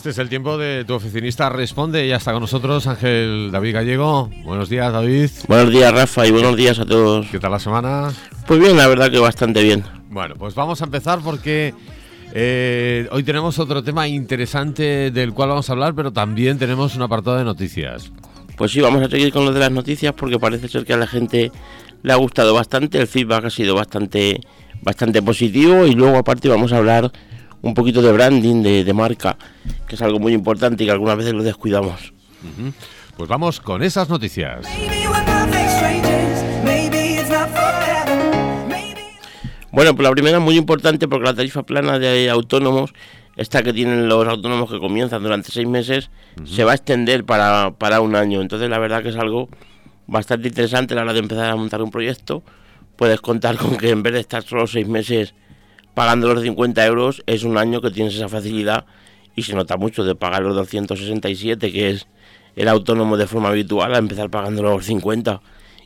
este 0.00 0.10
es 0.10 0.18
el 0.18 0.30
tiempo 0.30 0.56
de 0.56 0.86
tu 0.86 0.94
oficinista 0.94 1.50
Responde. 1.50 2.08
Ya 2.08 2.16
está 2.16 2.32
con 2.32 2.40
nosotros 2.40 2.86
Ángel 2.86 3.50
David 3.52 3.74
Gallego. 3.74 4.30
Buenos 4.44 4.70
días, 4.70 4.90
David. 4.90 5.28
Buenos 5.46 5.70
días, 5.70 5.92
Rafa, 5.92 6.26
y 6.26 6.30
buenos 6.30 6.56
días 6.56 6.78
a 6.78 6.86
todos. 6.86 7.26
¿Qué 7.26 7.38
tal 7.38 7.50
la 7.50 7.58
semana? 7.58 8.10
Pues 8.46 8.58
bien, 8.60 8.78
la 8.78 8.86
verdad 8.86 9.10
que 9.10 9.18
bastante 9.18 9.62
bien. 9.62 9.84
Bueno, 10.08 10.36
pues 10.38 10.54
vamos 10.54 10.80
a 10.80 10.86
empezar 10.86 11.18
porque 11.22 11.74
eh, 12.32 13.08
hoy 13.12 13.24
tenemos 13.24 13.58
otro 13.58 13.84
tema 13.84 14.08
interesante 14.08 15.10
del 15.10 15.34
cual 15.34 15.50
vamos 15.50 15.68
a 15.68 15.74
hablar, 15.74 15.94
pero 15.94 16.10
también 16.10 16.58
tenemos 16.58 16.96
un 16.96 17.02
apartado 17.02 17.36
de 17.36 17.44
noticias. 17.44 18.10
Pues 18.56 18.72
sí, 18.72 18.80
vamos 18.80 19.02
a 19.02 19.10
seguir 19.10 19.30
con 19.34 19.44
lo 19.44 19.52
de 19.52 19.60
las 19.60 19.70
noticias 19.70 20.14
porque 20.14 20.38
parece 20.38 20.68
ser 20.68 20.86
que 20.86 20.94
a 20.94 20.96
la 20.96 21.08
gente 21.08 21.52
le 22.02 22.12
ha 22.14 22.16
gustado 22.16 22.54
bastante, 22.54 22.98
el 22.98 23.06
feedback 23.06 23.44
ha 23.44 23.50
sido 23.50 23.74
bastante, 23.74 24.40
bastante 24.80 25.20
positivo 25.20 25.84
y 25.84 25.94
luego 25.94 26.16
aparte 26.16 26.48
vamos 26.48 26.72
a 26.72 26.78
hablar 26.78 27.12
un 27.62 27.74
poquito 27.74 28.02
de 28.02 28.12
branding, 28.12 28.62
de, 28.62 28.92
marca, 28.92 29.36
que 29.86 29.94
es 29.94 30.02
algo 30.02 30.18
muy 30.18 30.32
importante 30.32 30.84
y 30.84 30.86
que 30.86 30.92
algunas 30.92 31.16
veces 31.16 31.34
lo 31.34 31.42
descuidamos. 31.42 32.12
Pues 33.16 33.28
vamos 33.28 33.60
con 33.60 33.82
esas 33.82 34.08
noticias. 34.08 34.66
Bueno, 39.72 39.94
pues 39.94 40.08
la 40.08 40.10
primera 40.10 40.38
es 40.38 40.42
muy 40.42 40.56
importante 40.56 41.06
porque 41.06 41.26
la 41.26 41.34
tarifa 41.34 41.62
plana 41.62 41.98
de 41.98 42.28
autónomos, 42.28 42.92
esta 43.36 43.62
que 43.62 43.72
tienen 43.72 44.08
los 44.08 44.26
autónomos 44.26 44.70
que 44.70 44.80
comienzan 44.80 45.22
durante 45.22 45.52
seis 45.52 45.68
meses, 45.68 46.10
se 46.44 46.64
va 46.64 46.72
a 46.72 46.74
extender 46.74 47.24
para, 47.24 47.72
para 47.78 48.00
un 48.00 48.16
año. 48.16 48.40
Entonces 48.40 48.68
la 48.68 48.78
verdad 48.78 49.02
que 49.02 49.10
es 49.10 49.16
algo 49.16 49.48
bastante 50.06 50.48
interesante 50.48 50.94
a 50.94 50.96
la 50.96 51.02
hora 51.02 51.12
de 51.12 51.20
empezar 51.20 51.50
a 51.50 51.56
montar 51.56 51.82
un 51.82 51.90
proyecto. 51.90 52.42
Puedes 52.96 53.20
contar 53.20 53.56
con 53.56 53.76
que 53.76 53.90
en 53.90 54.02
vez 54.02 54.12
de 54.12 54.20
estar 54.20 54.42
solo 54.42 54.66
seis 54.66 54.88
meses 54.88 55.34
pagando 55.94 56.32
los 56.32 56.42
50 56.42 56.86
euros, 56.86 57.22
es 57.26 57.44
un 57.44 57.58
año 57.58 57.80
que 57.80 57.90
tienes 57.90 58.14
esa 58.14 58.28
facilidad 58.28 58.86
y 59.34 59.42
se 59.42 59.54
nota 59.54 59.76
mucho 59.76 60.04
de 60.04 60.14
pagar 60.14 60.42
los 60.42 60.54
267, 60.54 61.72
que 61.72 61.90
es 61.90 62.06
el 62.56 62.68
autónomo 62.68 63.16
de 63.16 63.26
forma 63.26 63.48
habitual, 63.48 63.94
a 63.94 63.98
empezar 63.98 64.30
pagando 64.30 64.62
los 64.62 64.84
50 64.84 65.40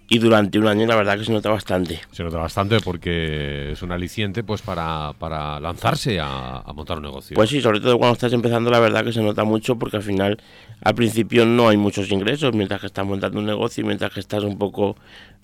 y 0.08 0.19
durante 0.19 0.58
un 0.58 0.66
año 0.66 0.86
la 0.86 0.97
verdad 0.97 1.19
que 1.19 1.24
se 1.24 1.33
nota 1.33 1.50
bastante. 1.50 2.00
Se 2.12 2.22
nota 2.22 2.38
bastante 2.38 2.78
porque 2.80 3.72
es 3.72 3.83
un 3.83 3.92
aliciente 3.92 4.44
pues 4.44 4.61
para, 4.62 5.12
para 5.19 5.58
lanzarse 5.61 6.19
a, 6.20 6.62
montar 6.74 6.98
un 6.98 7.05
negocio. 7.05 7.34
Pues 7.34 7.50
sí, 7.50 7.61
sobre 7.61 7.80
todo 7.80 7.98
cuando 7.98 8.12
estás 8.12 8.33
empezando 8.33 8.70
la 8.70 8.80
verdad 8.80 9.05
que 9.05 9.12
se 9.12 9.22
nota 9.22 9.44
mucho 9.44 9.77
porque 9.77 9.96
al 9.96 10.02
final 10.02 10.38
al 10.83 10.94
principio 10.94 11.46
no 11.46 11.69
hay 11.69 11.77
muchos 11.77 12.11
ingresos 12.11 12.55
mientras 12.55 12.80
que 12.80 12.86
estás 12.86 13.06
montando 13.06 13.38
un 13.38 13.46
negocio 13.46 13.83
y 13.83 13.86
mientras 13.86 14.12
que 14.12 14.20
estás 14.20 14.44
un 14.44 14.58
poco 14.58 14.96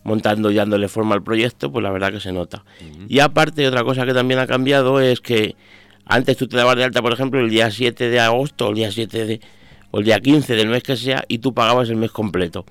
montando 0.02 0.50
y 0.50 0.54
dándole 0.54 0.88
forma 0.88 1.14
al 1.14 1.22
proyecto, 1.22 1.70
pues 1.70 1.82
la 1.82 1.90
verdad 1.90 2.12
que 2.12 2.20
se 2.20 2.32
nota. 2.32 2.64
Y 3.08 3.20
aparte 3.20 3.66
otra 3.66 3.84
cosa 3.84 4.04
que 4.04 4.14
también 4.14 4.40
ha 4.40 4.46
cambiado 4.46 5.00
es 5.00 5.20
que 5.20 5.56
antes 6.04 6.36
tú 6.36 6.48
te 6.48 6.56
dabas 6.56 6.76
de 6.76 6.84
alta, 6.84 7.00
por 7.02 7.12
ejemplo, 7.12 7.40
el 7.40 7.50
día 7.50 7.70
7 7.70 8.08
de 8.08 8.20
agosto 8.20 8.66
o 8.66 8.70
el 8.70 8.76
día 8.76 8.90
7 8.90 9.26
de 9.26 9.40
o 9.92 9.98
el 9.98 10.04
día 10.04 10.20
15 10.20 10.54
del 10.54 10.68
mes 10.68 10.82
que 10.82 10.96
sea 10.96 11.24
y 11.28 11.38
tú 11.38 11.52
pagabas 11.52 11.88
el 11.88 11.96
mes 11.96 12.10
completo. 12.10 12.64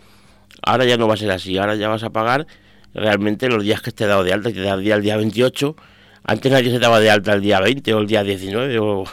Ahora 0.70 0.86
ya 0.86 0.98
no 0.98 1.08
va 1.08 1.16
a 1.16 1.18
ser 1.18 1.32
así, 1.32 1.58
ahora 1.58 1.76
ya 1.76 1.90
vas 1.90 2.04
a 2.04 2.12
pagar 2.12 2.46
realmente 2.94 3.50
los 3.50 3.64
días 3.64 3.82
que 3.82 3.90
esté 3.90 4.06
dado 4.06 4.24
de 4.24 4.34
alta, 4.34 4.50
que 4.50 4.60
te 4.60 4.62
da 4.62 4.76
el 4.76 4.84
día, 4.84 4.96
el 4.96 5.02
día 5.02 5.18
28. 5.18 5.76
Antes 6.24 6.52
nadie 6.52 6.70
se 6.70 6.78
daba 6.78 7.00
de 7.00 7.10
alta 7.10 7.34
el 7.34 7.42
día 7.42 7.60
20 7.60 7.92
o 7.96 8.00
el 8.00 8.06
día 8.06 8.24
19, 8.24 8.78
o, 8.78 9.04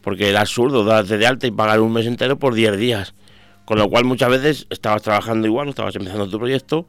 porque 0.00 0.30
era 0.30 0.42
absurdo 0.42 0.84
darte 0.84 1.18
de 1.18 1.26
alta 1.26 1.48
y 1.48 1.50
pagar 1.50 1.80
un 1.80 1.92
mes 1.92 2.06
entero 2.06 2.38
por 2.38 2.54
10 2.54 2.76
días. 2.76 3.14
Con 3.64 3.78
lo 3.78 3.88
cual 3.88 4.04
muchas 4.04 4.30
veces 4.30 4.66
estabas 4.70 5.02
trabajando 5.02 5.48
igual, 5.48 5.68
estabas 5.68 5.96
empezando 5.96 6.28
tu 6.28 6.38
proyecto, 6.38 6.86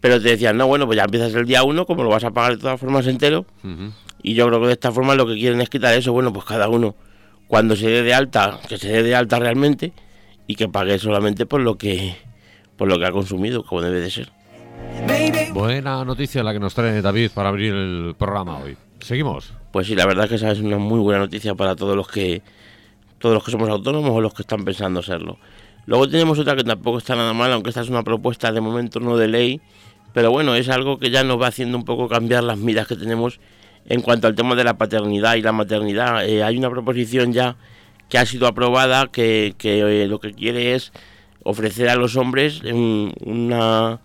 pero 0.00 0.20
te 0.20 0.30
decían, 0.30 0.56
no, 0.56 0.66
bueno, 0.66 0.86
pues 0.86 0.96
ya 0.96 1.04
empiezas 1.04 1.32
el 1.34 1.46
día 1.46 1.62
1, 1.62 1.86
como 1.86 2.02
lo 2.02 2.08
vas 2.08 2.24
a 2.24 2.32
pagar 2.32 2.56
de 2.56 2.58
todas 2.58 2.80
formas 2.80 3.06
entero. 3.06 3.46
Y 4.24 4.34
yo 4.34 4.48
creo 4.48 4.60
que 4.60 4.66
de 4.66 4.72
esta 4.72 4.90
forma 4.90 5.14
lo 5.14 5.24
que 5.24 5.34
quieren 5.34 5.60
es 5.60 5.68
quitar 5.70 5.94
eso, 5.94 6.12
bueno, 6.12 6.32
pues 6.32 6.44
cada 6.44 6.68
uno, 6.68 6.96
cuando 7.46 7.76
se 7.76 7.88
dé 7.88 8.02
de 8.02 8.12
alta, 8.12 8.58
que 8.68 8.76
se 8.76 8.88
dé 8.88 9.04
de 9.04 9.14
alta 9.14 9.38
realmente 9.38 9.92
y 10.48 10.56
que 10.56 10.68
pague 10.68 10.98
solamente 10.98 11.46
por 11.46 11.60
lo 11.60 11.78
que 11.78 12.16
por 12.76 12.88
lo 12.88 12.98
que 12.98 13.06
ha 13.06 13.12
consumido, 13.12 13.64
como 13.64 13.82
debe 13.82 14.00
de 14.00 14.10
ser. 14.10 14.30
Buena 15.52 16.04
noticia 16.04 16.42
la 16.42 16.52
que 16.52 16.60
nos 16.60 16.74
trae 16.74 17.02
David 17.02 17.30
para 17.34 17.48
abrir 17.48 17.74
el 17.74 18.14
programa 18.18 18.58
hoy. 18.58 18.76
Seguimos. 19.00 19.52
Pues 19.72 19.86
sí, 19.86 19.94
la 19.94 20.06
verdad 20.06 20.24
es 20.24 20.30
que 20.30 20.36
esa 20.36 20.50
es 20.50 20.60
una 20.60 20.78
muy 20.78 21.00
buena 21.00 21.20
noticia 21.20 21.54
para 21.54 21.76
todos 21.76 21.96
los 21.96 22.08
que 22.08 22.42
todos 23.18 23.34
los 23.34 23.44
que 23.44 23.52
somos 23.52 23.68
autónomos 23.68 24.10
o 24.10 24.20
los 24.20 24.34
que 24.34 24.42
están 24.42 24.64
pensando 24.64 25.02
serlo. 25.02 25.38
Luego 25.86 26.08
tenemos 26.08 26.38
otra 26.38 26.56
que 26.56 26.64
tampoco 26.64 26.98
está 26.98 27.16
nada 27.16 27.32
mal, 27.32 27.52
aunque 27.52 27.70
esta 27.70 27.80
es 27.80 27.88
una 27.88 28.02
propuesta 28.02 28.52
de 28.52 28.60
momento 28.60 29.00
no 29.00 29.16
de 29.16 29.28
ley, 29.28 29.60
pero 30.12 30.30
bueno, 30.30 30.54
es 30.54 30.68
algo 30.68 30.98
que 30.98 31.10
ya 31.10 31.24
nos 31.24 31.40
va 31.40 31.48
haciendo 31.48 31.78
un 31.78 31.84
poco 31.84 32.08
cambiar 32.08 32.44
las 32.44 32.58
miras 32.58 32.86
que 32.86 32.96
tenemos 32.96 33.40
en 33.86 34.00
cuanto 34.00 34.26
al 34.26 34.34
tema 34.34 34.54
de 34.54 34.64
la 34.64 34.76
paternidad 34.78 35.34
y 35.36 35.42
la 35.42 35.52
maternidad. 35.52 36.26
Eh, 36.26 36.42
hay 36.42 36.56
una 36.56 36.70
proposición 36.70 37.32
ya 37.32 37.56
que 38.08 38.18
ha 38.18 38.26
sido 38.26 38.46
aprobada 38.46 39.06
que, 39.06 39.54
eh, 39.62 40.06
lo 40.08 40.20
que 40.20 40.32
quiere 40.32 40.74
es 40.74 40.92
ofrecer 41.44 41.88
a 41.88 41.96
los 41.96 42.16
hombres 42.16 42.62
un, 42.62 43.12
una, 43.24 44.00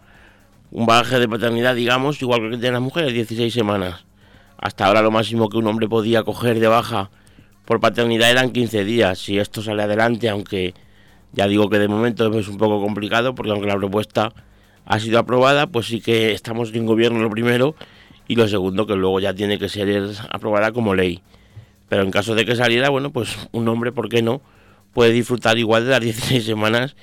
un 0.71 0.85
bagaje 0.85 1.19
de 1.19 1.27
paternidad, 1.27 1.75
digamos, 1.75 2.21
igual 2.21 2.41
que 2.41 2.57
tienen 2.57 2.73
las 2.73 2.81
mujeres, 2.81 3.13
16 3.13 3.53
semanas. 3.53 4.05
Hasta 4.57 4.85
ahora 4.85 5.01
lo 5.01 5.11
máximo 5.11 5.49
que 5.49 5.57
un 5.57 5.67
hombre 5.67 5.87
podía 5.87 6.23
coger 6.23 6.59
de 6.59 6.67
baja 6.67 7.11
por 7.65 7.79
paternidad 7.79 8.31
eran 8.31 8.51
15 8.51 8.85
días. 8.85 9.19
Si 9.19 9.37
esto 9.37 9.61
sale 9.61 9.83
adelante, 9.83 10.29
aunque 10.29 10.73
ya 11.33 11.47
digo 11.47 11.69
que 11.69 11.79
de 11.79 11.87
momento 11.87 12.33
es 12.39 12.47
un 12.47 12.57
poco 12.57 12.81
complicado, 12.81 13.35
porque 13.35 13.51
aunque 13.51 13.67
la 13.67 13.75
propuesta 13.75 14.33
ha 14.85 14.99
sido 14.99 15.19
aprobada, 15.19 15.67
pues 15.67 15.87
sí 15.87 15.99
que 15.99 16.31
estamos 16.31 16.73
en 16.73 16.85
gobierno 16.85 17.19
lo 17.19 17.29
primero 17.29 17.75
y 18.27 18.35
lo 18.35 18.47
segundo 18.47 18.87
que 18.87 18.95
luego 18.95 19.19
ya 19.19 19.33
tiene 19.33 19.59
que 19.59 19.69
ser 19.69 20.09
aprobada 20.31 20.71
como 20.71 20.95
ley. 20.95 21.21
Pero 21.89 22.03
en 22.03 22.11
caso 22.11 22.35
de 22.35 22.45
que 22.45 22.55
saliera, 22.55 22.89
bueno, 22.89 23.11
pues 23.11 23.37
un 23.51 23.67
hombre, 23.67 23.91
¿por 23.91 24.09
qué 24.09 24.21
no? 24.21 24.41
Puede 24.97 25.11
disfrutar 25.11 25.59
igual 25.59 25.85
de 25.85 25.91
las 25.91 26.01
16 26.01 26.43
semanas 26.43 26.95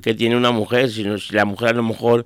que 0.00 0.14
tiene 0.14 0.38
una 0.38 0.52
mujer. 0.52 0.88
Si, 0.88 1.04
si, 1.18 1.34
la 1.34 1.44
mujer 1.44 1.68
a 1.68 1.72
lo 1.74 1.82
mejor 1.82 2.24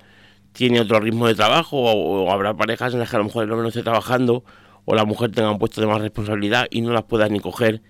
tiene 0.52 0.78
otro 0.78 1.00
ritmo 1.00 1.26
de 1.26 1.34
trabajo 1.34 1.78
o, 1.78 2.30
habrá 2.30 2.54
parejas 2.54 2.92
en 2.92 3.00
las 3.00 3.10
que 3.10 3.16
a 3.16 3.18
lo 3.18 3.24
mejor 3.24 3.42
el 3.42 3.50
hombre 3.50 3.64
no 3.64 3.68
esté 3.70 3.82
trabajando 3.82 4.44
o 4.84 4.94
la 4.94 5.04
mujer 5.04 5.32
tenga 5.32 5.50
un 5.50 5.58
puesto 5.58 5.80
de 5.80 5.88
más 5.88 6.00
responsabilidad 6.00 6.68
y 6.70 6.80
no 6.80 6.92
las 6.92 7.02
pueda 7.02 7.28
ni 7.28 7.40
coger, 7.40 7.82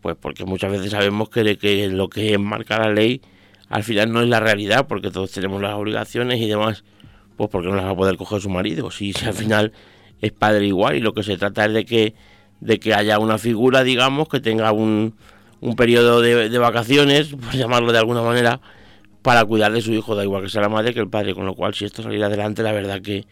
pues 0.00 0.16
porque 0.18 0.46
muchas 0.46 0.72
veces 0.72 0.92
sabemos 0.92 1.28
que, 1.28 1.58
que 1.58 1.86
lo 1.88 2.08
que 2.08 2.38
marca 2.38 2.78
la 2.78 2.90
ley 2.90 3.20
al 3.68 3.82
final 3.82 4.10
no 4.10 4.22
es 4.22 4.30
la 4.30 4.40
realidad 4.40 4.86
porque 4.86 5.10
todos 5.10 5.30
tenemos 5.32 5.60
las 5.60 5.74
obligaciones 5.74 6.40
y 6.40 6.48
demás, 6.48 6.84
pues 7.36 7.50
porque 7.50 7.68
no 7.68 7.76
las 7.76 7.84
va 7.84 7.90
a 7.90 7.96
poder 7.96 8.16
coger 8.16 8.40
su 8.40 8.48
marido. 8.48 8.90
Si, 8.90 9.12
si 9.12 9.26
al 9.26 9.34
final 9.34 9.72
es 10.22 10.32
padre 10.32 10.66
igual 10.66 10.96
y 10.96 11.00
lo 11.00 11.12
que 11.12 11.24
se 11.24 11.36
trata 11.36 11.66
es 11.66 11.74
de 11.74 11.84
que, 11.84 12.14
de 12.60 12.80
que 12.80 12.94
haya 12.94 13.18
una 13.18 13.36
figura, 13.36 13.84
digamos, 13.84 14.30
que 14.30 14.40
tenga 14.40 14.72
un 14.72 15.14
un 15.60 15.76
periodo 15.76 16.20
de, 16.20 16.58
vacaciones, 16.58 17.28
por 17.28 17.52
llamarlo 17.52 17.92
de 17.92 17.98
alguna 17.98 18.22
manera, 18.22 18.60
para 19.22 19.44
cuidar 19.44 19.72
de 19.72 19.82
su 19.82 19.92
hijo, 19.92 20.14
da 20.14 20.24
igual 20.24 20.42
que 20.42 20.48
sea 20.48 20.62
la 20.62 20.68
madre 20.68 20.94
que 20.94 21.00
el 21.00 21.08
padre, 21.08 21.34
con 21.34 21.44
lo 21.44 21.54
cual 21.54 21.74
si 21.74 21.84
esto 21.84 22.02
saliera 22.02 22.26
adelante, 22.26 22.62
la 22.62 22.72
verdad 22.72 23.02
que 23.02 23.26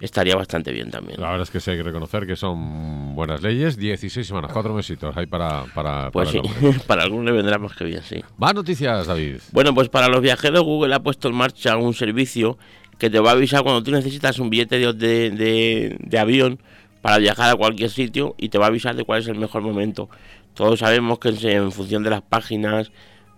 estaría 0.00 0.34
bastante 0.34 0.72
bien 0.72 0.90
también. 0.90 1.20
La 1.20 1.28
verdad 1.28 1.42
es 1.42 1.50
que 1.50 1.60
sí 1.60 1.70
hay 1.70 1.76
que 1.76 1.82
reconocer 1.82 2.26
que 2.26 2.36
son 2.36 3.14
buenas 3.14 3.42
leyes, 3.42 3.76
16 3.76 4.26
semanas, 4.26 4.50
cuatro 4.52 4.74
mesitos 4.74 5.16
hay 5.16 5.26
para... 5.26 5.64
para 5.74 6.10
pues 6.10 6.30
sí, 6.30 6.40
para 6.86 7.02
algunos 7.02 7.26
le 7.26 7.32
vendrá 7.32 7.58
más 7.58 7.74
que 7.74 7.84
bien, 7.84 8.02
sí. 8.02 8.22
Más 8.38 8.54
noticias, 8.54 9.06
David. 9.06 9.36
Bueno, 9.52 9.74
pues 9.74 9.88
para 9.88 10.08
los 10.08 10.20
viajeros 10.20 10.62
Google 10.62 10.94
ha 10.94 11.00
puesto 11.00 11.28
en 11.28 11.34
marcha 11.34 11.76
un 11.76 11.94
servicio 11.94 12.58
que 12.98 13.10
te 13.10 13.20
va 13.20 13.30
a 13.30 13.32
avisar 13.32 13.62
cuando 13.62 13.82
tú 13.82 13.90
necesitas 13.90 14.38
un 14.38 14.48
billete 14.48 14.78
de, 14.78 14.92
de, 15.30 15.96
de 15.98 16.18
avión 16.18 16.58
para 17.02 17.18
viajar 17.18 17.50
a 17.50 17.56
cualquier 17.56 17.90
sitio 17.90 18.34
y 18.38 18.48
te 18.48 18.58
va 18.58 18.64
a 18.64 18.68
avisar 18.68 18.96
de 18.96 19.04
cuál 19.04 19.20
es 19.20 19.28
el 19.28 19.38
mejor 19.38 19.62
momento. 19.62 20.08
Todos 20.56 20.80
sabemos 20.80 21.18
que 21.18 21.28
en 21.28 21.70
función 21.70 22.02
de 22.02 22.10
las 22.10 22.22
páginas, 22.22 22.90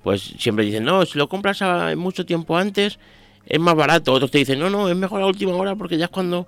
pues 0.03 0.23
siempre 0.39 0.65
dicen, 0.65 0.85
no, 0.85 1.05
si 1.05 1.19
lo 1.19 1.29
compras 1.29 1.61
mucho 1.97 2.25
tiempo 2.25 2.57
antes, 2.57 2.99
es 3.45 3.59
más 3.59 3.75
barato. 3.75 4.13
Otros 4.13 4.31
te 4.31 4.39
dicen, 4.39 4.61
no, 4.61 4.71
no, 4.71 4.89
es 4.89 4.97
mejor 4.97 5.21
a 5.23 5.27
última 5.27 5.53
hora 5.55 5.75
porque 5.75 5.99
ya 5.99 6.05
es 6.07 6.11
cuando 6.11 6.47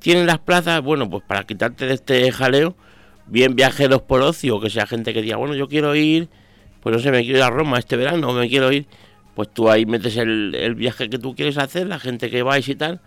tienen 0.00 0.26
las 0.26 0.38
plazas. 0.38 0.82
Bueno, 0.82 1.08
pues 1.10 1.22
para 1.22 1.44
quitarte 1.44 1.86
de 1.86 1.94
este 1.94 2.32
jaleo, 2.32 2.74
bien 3.26 3.54
viajeros 3.54 4.02
por 4.02 4.22
ocio, 4.22 4.58
que 4.58 4.70
sea 4.70 4.86
gente 4.86 5.12
que 5.12 5.20
diga, 5.20 5.36
bueno, 5.36 5.54
yo 5.54 5.68
quiero 5.68 5.94
ir, 5.94 6.28
pues 6.80 6.96
no 6.96 7.02
sé, 7.02 7.10
me 7.10 7.22
quiero 7.22 7.38
ir 7.38 7.44
a 7.44 7.50
Roma 7.50 7.78
este 7.78 7.96
verano, 7.96 8.32
me 8.32 8.48
quiero 8.48 8.72
ir, 8.72 8.86
pues 9.34 9.52
tú 9.52 9.68
ahí 9.68 9.84
metes 9.84 10.16
el, 10.16 10.74
viaje 10.76 11.10
que 11.10 11.18
tú 11.18 11.34
quieres 11.34 11.58
hacer, 11.58 11.86
la 11.86 11.98
gente 11.98 12.30
que 12.30 12.42
vais 12.42 12.66
y 12.68 12.74
tal, 12.74 13.00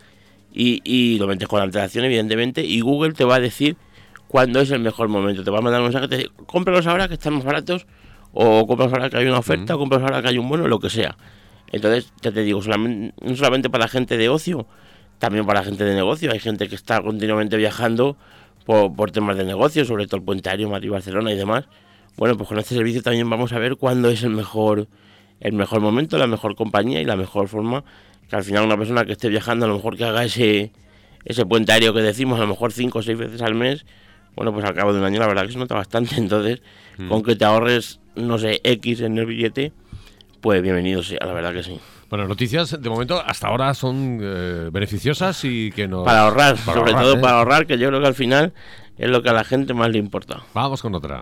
y, 0.53 1.17
lo 1.17 1.27
metes 1.27 1.47
con 1.47 1.61
antelación, 1.61 2.05
evidentemente, 2.05 2.63
y 2.63 2.81
Google 2.81 3.13
te 3.13 3.23
va 3.23 3.35
a 3.35 3.39
decir 3.39 3.77
cuándo 4.29 4.61
es 4.61 4.71
el 4.71 4.79
mejor 4.79 5.09
momento. 5.09 5.43
Te 5.43 5.51
va 5.51 5.57
a 5.57 5.61
mandar 5.61 5.81
un 5.81 5.87
mensaje 5.87 6.07
te 6.07 6.17
dice, 6.17 6.29
cómpralos 6.45 6.87
ahora 6.87 7.09
que 7.09 7.15
están 7.15 7.33
más 7.33 7.43
baratos, 7.43 7.85
o 8.31 8.65
cómpralos 8.65 8.93
ahora 8.93 9.09
que 9.09 9.17
hay 9.17 9.25
una 9.25 9.39
oferta, 9.39 9.75
o 9.75 9.79
cómpralos 9.79 10.05
ahora 10.05 10.21
que 10.21 10.29
hay 10.29 10.37
un 10.37 10.47
bono, 10.47 10.67
lo 10.67 10.79
que 10.79 10.89
sea. 10.89 11.17
Entonces, 11.71 12.13
ya 12.21 12.31
te 12.31 12.43
digo, 12.43 12.61
solamente, 12.61 13.13
no 13.21 13.35
solamente 13.35 13.69
para 13.69 13.85
la 13.85 13.89
gente 13.89 14.17
de 14.17 14.29
ocio, 14.29 14.67
también 15.17 15.45
para 15.45 15.59
la 15.59 15.65
gente 15.65 15.83
de 15.83 15.95
negocio. 15.95 16.31
Hay 16.31 16.39
gente 16.39 16.69
que 16.69 16.75
está 16.75 17.01
continuamente 17.01 17.57
viajando 17.57 18.17
por, 18.65 19.11
temas 19.11 19.35
de 19.35 19.45
negocio, 19.45 19.83
sobre 19.83 20.05
todo 20.05 20.17
el 20.17 20.23
Puente 20.23 20.49
Aéreo, 20.49 20.69
Madrid, 20.69 20.91
Barcelona 20.91 21.31
y 21.31 21.35
demás. 21.35 21.65
Bueno, 22.17 22.37
pues 22.37 22.49
con 22.49 22.59
este 22.59 22.75
servicio 22.75 23.01
también 23.01 23.29
vamos 23.29 23.51
a 23.51 23.59
ver 23.59 23.77
cuándo 23.77 24.09
es 24.09 24.23
el 24.23 24.29
mejor, 24.29 24.87
el 25.39 25.53
mejor 25.53 25.81
momento, 25.81 26.17
la 26.17 26.27
mejor 26.27 26.55
compañía 26.55 27.01
y 27.01 27.05
la 27.05 27.15
mejor 27.15 27.47
forma 27.47 27.83
que 28.29 28.35
al 28.35 28.43
final 28.43 28.65
una 28.65 28.77
persona 28.77 29.05
que 29.05 29.13
esté 29.13 29.29
viajando, 29.29 29.65
a 29.65 29.69
lo 29.69 29.75
mejor 29.75 29.97
que 29.97 30.05
haga 30.05 30.23
ese, 30.23 30.71
ese 31.25 31.45
puente 31.47 31.71
aéreo 31.71 31.93
que 31.93 32.01
decimos, 32.01 32.37
a 32.37 32.43
lo 32.43 32.49
mejor 32.49 32.71
cinco 32.71 32.99
o 32.99 33.01
seis 33.01 33.17
veces 33.17 33.41
al 33.41 33.55
mes, 33.55 33.85
bueno, 34.35 34.53
pues 34.53 34.65
al 34.65 34.73
cabo 34.73 34.93
de 34.93 34.99
un 34.99 35.05
año 35.05 35.19
la 35.19 35.27
verdad 35.27 35.45
que 35.45 35.51
se 35.51 35.59
nota 35.59 35.75
bastante. 35.75 36.15
Entonces, 36.17 36.61
mm. 36.97 37.09
con 37.09 37.23
que 37.23 37.35
te 37.35 37.45
ahorres 37.45 37.99
no 38.19 38.37
sé, 38.37 38.61
X 38.63 39.01
en 39.01 39.17
el 39.17 39.25
billete, 39.25 39.71
pues 40.41 40.61
bienvenido 40.61 41.03
sea, 41.03 41.19
la 41.25 41.33
verdad 41.33 41.53
que 41.53 41.63
sí. 41.63 41.79
Bueno, 42.09 42.27
noticias 42.27 42.81
de 42.81 42.89
momento 42.89 43.21
hasta 43.23 43.47
ahora 43.47 43.73
son 43.73 44.19
eh, 44.21 44.69
beneficiosas 44.71 45.43
y 45.45 45.71
que 45.71 45.87
no... 45.87 46.03
Para 46.03 46.23
ahorrar, 46.23 46.57
sobre 46.57 46.91
todo 46.93 47.15
¿eh? 47.15 47.19
para 47.19 47.37
ahorrar, 47.37 47.67
que 47.67 47.77
yo 47.77 47.87
creo 47.89 48.01
que 48.01 48.07
al 48.07 48.15
final 48.15 48.53
es 48.97 49.09
lo 49.09 49.21
que 49.21 49.29
a 49.29 49.33
la 49.33 49.43
gente 49.43 49.73
más 49.73 49.89
le 49.89 49.99
importa. 49.99 50.41
Vamos 50.53 50.81
con 50.81 50.95
otra. 50.95 51.19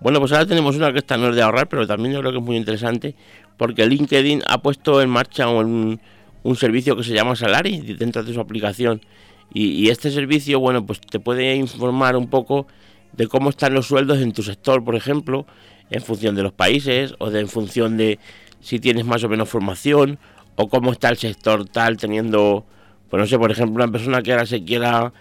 Bueno, 0.00 0.20
pues 0.20 0.32
ahora 0.32 0.46
tenemos 0.46 0.76
una 0.76 0.92
que 0.92 0.98
esta 0.98 1.16
no 1.16 1.30
es 1.30 1.36
de 1.36 1.42
ahorrar, 1.42 1.68
pero 1.68 1.86
también 1.86 2.14
yo 2.14 2.20
creo 2.20 2.32
que 2.32 2.38
es 2.38 2.44
muy 2.44 2.56
interesante, 2.56 3.16
porque 3.56 3.86
LinkedIn 3.86 4.42
ha 4.46 4.62
puesto 4.62 5.02
en 5.02 5.10
marcha 5.10 5.48
un, 5.48 6.00
un 6.42 6.56
servicio 6.56 6.96
que 6.96 7.02
se 7.02 7.12
llama 7.12 7.34
Salari 7.34 7.80
dentro 7.94 8.22
de 8.22 8.32
su 8.32 8.40
aplicación. 8.40 9.02
Y, 9.52 9.70
y, 9.70 9.88
este 9.88 10.10
servicio, 10.10 10.60
bueno, 10.60 10.86
pues 10.86 11.00
te 11.00 11.18
puede 11.18 11.56
informar 11.56 12.16
un 12.16 12.28
poco 12.28 12.66
de 13.12 13.26
cómo 13.26 13.50
están 13.50 13.74
los 13.74 13.86
sueldos 13.86 14.20
en 14.20 14.32
tu 14.32 14.42
sector, 14.42 14.84
por 14.84 14.94
ejemplo, 14.94 15.46
en 15.90 16.02
función 16.02 16.34
de 16.36 16.42
los 16.42 16.52
países 16.52 17.14
o 17.18 17.30
de, 17.30 17.40
en 17.40 17.48
función 17.48 17.96
de 17.96 18.18
si 18.60 18.78
tienes 18.78 19.04
más 19.04 19.24
o 19.24 19.28
menos 19.28 19.48
formación 19.48 20.18
o 20.56 20.68
cómo 20.68 20.92
está 20.92 21.08
el 21.08 21.16
sector 21.16 21.66
tal 21.68 21.96
teniendo, 21.96 22.64
pues 23.08 23.20
no 23.20 23.26
sé, 23.26 23.38
por 23.38 23.50
ejemplo, 23.50 23.82
una 23.82 23.90
persona 23.90 24.22
que 24.22 24.32
ahora 24.32 24.46
se 24.46 24.62
quiera 24.64 25.12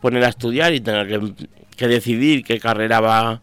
poner 0.00 0.24
a 0.24 0.28
estudiar 0.28 0.74
y 0.74 0.80
tenga 0.80 1.06
que, 1.06 1.88
decidir 1.88 2.44
qué 2.44 2.58
carrera 2.58 3.00
va, 3.00 3.42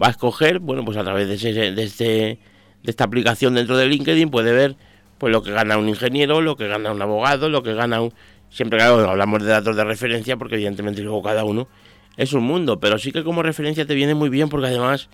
va, 0.00 0.06
a 0.06 0.10
escoger, 0.10 0.58
bueno, 0.58 0.84
pues 0.84 0.96
a 0.96 1.04
través 1.04 1.28
de, 1.28 1.34
ese, 1.34 1.52
de, 1.52 1.82
este, 1.82 2.04
de 2.04 2.90
esta 2.90 3.04
aplicación 3.04 3.54
dentro 3.54 3.76
de 3.76 3.86
LinkedIn 3.86 4.30
puede 4.30 4.52
ver 4.52 4.76
pues 5.18 5.32
lo 5.32 5.42
que 5.42 5.52
gana 5.52 5.76
un 5.76 5.88
ingeniero, 5.88 6.40
lo 6.40 6.56
que 6.56 6.66
gana 6.66 6.92
un 6.92 7.02
abogado, 7.02 7.48
lo 7.48 7.62
que 7.62 7.74
gana 7.74 8.00
un... 8.00 8.12
Siempre 8.50 8.78
claro, 8.78 9.08
hablamos 9.08 9.42
de 9.42 9.48
datos 9.48 9.76
de 9.76 9.84
referencia 9.84 10.36
porque 10.36 10.56
evidentemente 10.56 11.02
luego 11.02 11.22
cada 11.22 11.44
uno 11.44 11.68
es 12.16 12.32
un 12.32 12.44
mundo, 12.44 12.80
pero 12.80 12.98
sí 12.98 13.12
que 13.12 13.24
como 13.24 13.42
referencia 13.42 13.86
te 13.86 13.94
viene 13.94 14.14
muy 14.14 14.28
bien 14.28 14.48
porque 14.48 14.66
además 14.66 15.08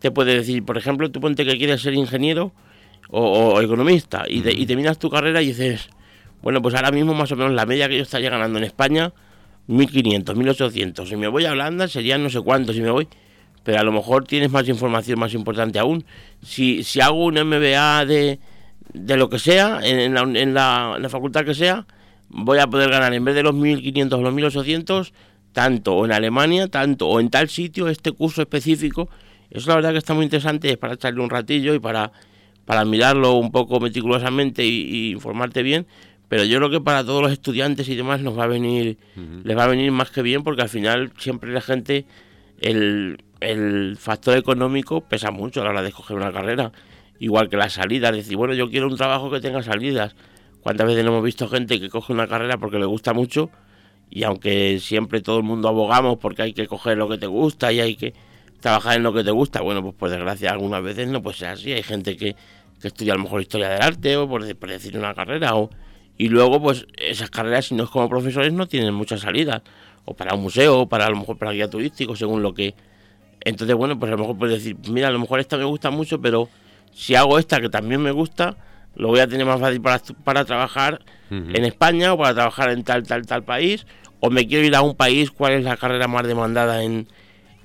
te 0.00 0.10
puede 0.10 0.34
decir, 0.34 0.64
por 0.64 0.78
ejemplo, 0.78 1.10
tú 1.10 1.20
ponte 1.20 1.44
que 1.44 1.58
quieres 1.58 1.82
ser 1.82 1.94
ingeniero, 1.94 2.52
o, 3.10 3.60
economista 3.60 4.24
y, 4.28 4.40
te, 4.40 4.52
y 4.52 4.66
miras 4.76 4.98
tu 4.98 5.10
carrera 5.10 5.42
y 5.42 5.48
dices, 5.48 5.88
bueno, 6.42 6.62
pues 6.62 6.74
ahora 6.74 6.90
mismo 6.90 7.14
más 7.14 7.30
o 7.32 7.36
menos 7.36 7.52
la 7.52 7.66
media 7.66 7.88
que 7.88 7.96
yo 7.96 8.02
estaría 8.02 8.30
ganando 8.30 8.58
en 8.58 8.64
España, 8.64 9.12
1500, 9.66 10.36
1800. 10.36 11.08
Si 11.08 11.16
me 11.16 11.28
voy 11.28 11.44
a 11.44 11.52
Holanda 11.52 11.88
serían 11.88 12.22
no 12.22 12.30
sé 12.30 12.40
cuántos, 12.40 12.76
si 12.76 12.82
me 12.82 12.90
voy. 12.90 13.08
Pero 13.62 13.78
a 13.78 13.82
lo 13.82 13.92
mejor 13.92 14.24
tienes 14.24 14.50
más 14.50 14.66
información 14.68 15.18
más 15.18 15.34
importante 15.34 15.78
aún. 15.78 16.04
Si, 16.42 16.82
si 16.82 17.00
hago 17.00 17.24
un 17.24 17.34
MBA 17.34 18.06
de, 18.06 18.38
de 18.94 19.16
lo 19.16 19.28
que 19.28 19.38
sea, 19.38 19.80
en, 19.82 20.14
la, 20.14 20.22
en, 20.22 20.54
la, 20.54 20.94
en 20.96 21.02
la 21.02 21.08
facultad 21.08 21.44
que 21.44 21.54
sea, 21.54 21.86
voy 22.30 22.58
a 22.58 22.66
poder 22.66 22.90
ganar 22.90 23.12
en 23.12 23.24
vez 23.24 23.34
de 23.34 23.42
los 23.42 23.54
1500 23.54 24.18
o 24.18 24.22
los 24.22 24.32
1800, 24.32 25.12
tanto 25.52 25.94
o 25.94 26.04
en 26.04 26.12
Alemania, 26.12 26.68
tanto 26.68 27.08
o 27.08 27.20
en 27.20 27.30
tal 27.30 27.48
sitio, 27.48 27.88
este 27.88 28.12
curso 28.12 28.40
específico. 28.42 29.08
Eso 29.50 29.68
la 29.68 29.76
verdad 29.76 29.92
que 29.92 29.98
está 29.98 30.14
muy 30.14 30.24
interesante, 30.24 30.70
es 30.70 30.78
para 30.78 30.94
echarle 30.94 31.20
un 31.20 31.30
ratillo 31.30 31.74
y 31.74 31.78
para 31.78 32.12
para 32.70 32.84
mirarlo 32.84 33.34
un 33.34 33.50
poco 33.50 33.80
meticulosamente 33.80 34.64
y, 34.64 35.10
informarte 35.10 35.64
bien, 35.64 35.88
pero 36.28 36.44
yo 36.44 36.58
creo 36.58 36.70
que 36.70 36.80
para 36.80 37.04
todos 37.04 37.20
los 37.20 37.32
estudiantes 37.32 37.88
y 37.88 37.96
demás 37.96 38.20
nos 38.20 38.38
va 38.38 38.44
a 38.44 38.46
venir, 38.46 38.96
les 39.42 39.58
va 39.58 39.64
a 39.64 39.66
venir 39.66 39.90
más 39.90 40.12
que 40.12 40.22
bien 40.22 40.44
porque 40.44 40.62
al 40.62 40.68
final 40.68 41.10
siempre 41.18 41.52
la 41.52 41.60
gente, 41.60 42.06
el, 42.60 43.24
el 43.40 43.96
factor 43.98 44.38
económico 44.38 45.00
pesa 45.00 45.32
mucho 45.32 45.62
a 45.62 45.64
la 45.64 45.70
hora 45.70 45.82
de 45.82 45.88
escoger 45.88 46.16
una 46.16 46.32
carrera, 46.32 46.70
igual 47.18 47.48
que 47.48 47.56
las 47.56 47.72
salidas, 47.72 48.14
decir, 48.14 48.36
bueno, 48.36 48.54
yo 48.54 48.70
quiero 48.70 48.86
un 48.86 48.96
trabajo 48.96 49.32
que 49.32 49.40
tenga 49.40 49.64
salidas. 49.64 50.14
¿Cuántas 50.62 50.86
veces 50.86 51.04
no 51.04 51.10
hemos 51.10 51.24
visto 51.24 51.48
gente 51.48 51.80
que 51.80 51.88
coge 51.88 52.12
una 52.12 52.26
carrera 52.26 52.58
porque 52.58 52.78
le 52.78 52.86
gusta 52.86 53.12
mucho 53.12 53.50
y 54.10 54.24
aunque 54.24 54.78
siempre 54.80 55.20
todo 55.20 55.38
el 55.38 55.44
mundo 55.44 55.68
abogamos 55.68 56.18
porque 56.18 56.42
hay 56.42 56.52
que 56.52 56.66
coger 56.66 56.98
lo 56.98 57.08
que 57.08 57.18
te 57.18 57.26
gusta 57.26 57.72
y 57.72 57.80
hay 57.80 57.96
que 57.96 58.12
trabajar 58.60 58.96
en 58.96 59.02
lo 59.02 59.12
que 59.12 59.24
te 59.24 59.30
gusta, 59.30 59.62
bueno, 59.62 59.82
pues 59.82 59.94
por 59.94 60.10
desgracia 60.10 60.50
algunas 60.50 60.82
veces 60.82 61.08
no 61.08 61.22
puede 61.22 61.38
ser 61.38 61.48
así, 61.48 61.72
hay 61.72 61.82
gente 61.82 62.16
que 62.16 62.36
estudia 62.88 63.12
a 63.12 63.16
lo 63.16 63.24
mejor 63.24 63.42
historia 63.42 63.68
del 63.68 63.82
arte 63.82 64.16
o 64.16 64.28
por, 64.28 64.44
decir 64.44 64.96
una 64.96 65.14
carrera 65.14 65.54
o 65.56 65.70
y 66.16 66.28
luego 66.28 66.60
pues 66.60 66.86
esas 66.96 67.30
carreras 67.30 67.66
si 67.66 67.74
no 67.74 67.84
es 67.84 67.90
como 67.90 68.08
profesores 68.08 68.52
no 68.52 68.66
tienen 68.66 68.94
muchas 68.94 69.20
salidas 69.20 69.62
o 70.04 70.14
para 70.14 70.34
un 70.34 70.42
museo 70.42 70.80
o 70.80 70.88
para 70.88 71.06
a 71.06 71.10
lo 71.10 71.16
mejor 71.16 71.38
para 71.38 71.52
guía 71.52 71.68
turístico 71.68 72.16
según 72.16 72.42
lo 72.42 72.54
que 72.54 72.74
entonces 73.40 73.76
bueno 73.76 73.98
pues 73.98 74.10
a 74.10 74.16
lo 74.16 74.18
mejor 74.18 74.38
puedes 74.38 74.62
decir 74.62 74.76
mira 74.90 75.08
a 75.08 75.10
lo 75.10 75.18
mejor 75.18 75.40
esta 75.40 75.56
me 75.56 75.64
gusta 75.64 75.90
mucho 75.90 76.20
pero 76.20 76.48
si 76.92 77.14
hago 77.14 77.38
esta 77.38 77.60
que 77.60 77.68
también 77.68 78.02
me 78.02 78.10
gusta 78.10 78.56
lo 78.94 79.08
voy 79.08 79.20
a 79.20 79.26
tener 79.26 79.46
más 79.46 79.60
fácil 79.60 79.80
para, 79.80 80.00
para 80.24 80.44
trabajar 80.44 81.00
en 81.30 81.64
España 81.64 82.12
o 82.12 82.18
para 82.18 82.34
trabajar 82.34 82.70
en 82.70 82.82
tal 82.82 83.06
tal 83.06 83.24
tal 83.24 83.44
país 83.44 83.86
o 84.18 84.30
me 84.30 84.46
quiero 84.48 84.66
ir 84.66 84.74
a 84.74 84.82
un 84.82 84.96
país 84.96 85.30
cuál 85.30 85.52
es 85.52 85.64
la 85.64 85.76
carrera 85.76 86.08
más 86.08 86.26
demandada 86.26 86.82
en, 86.82 87.06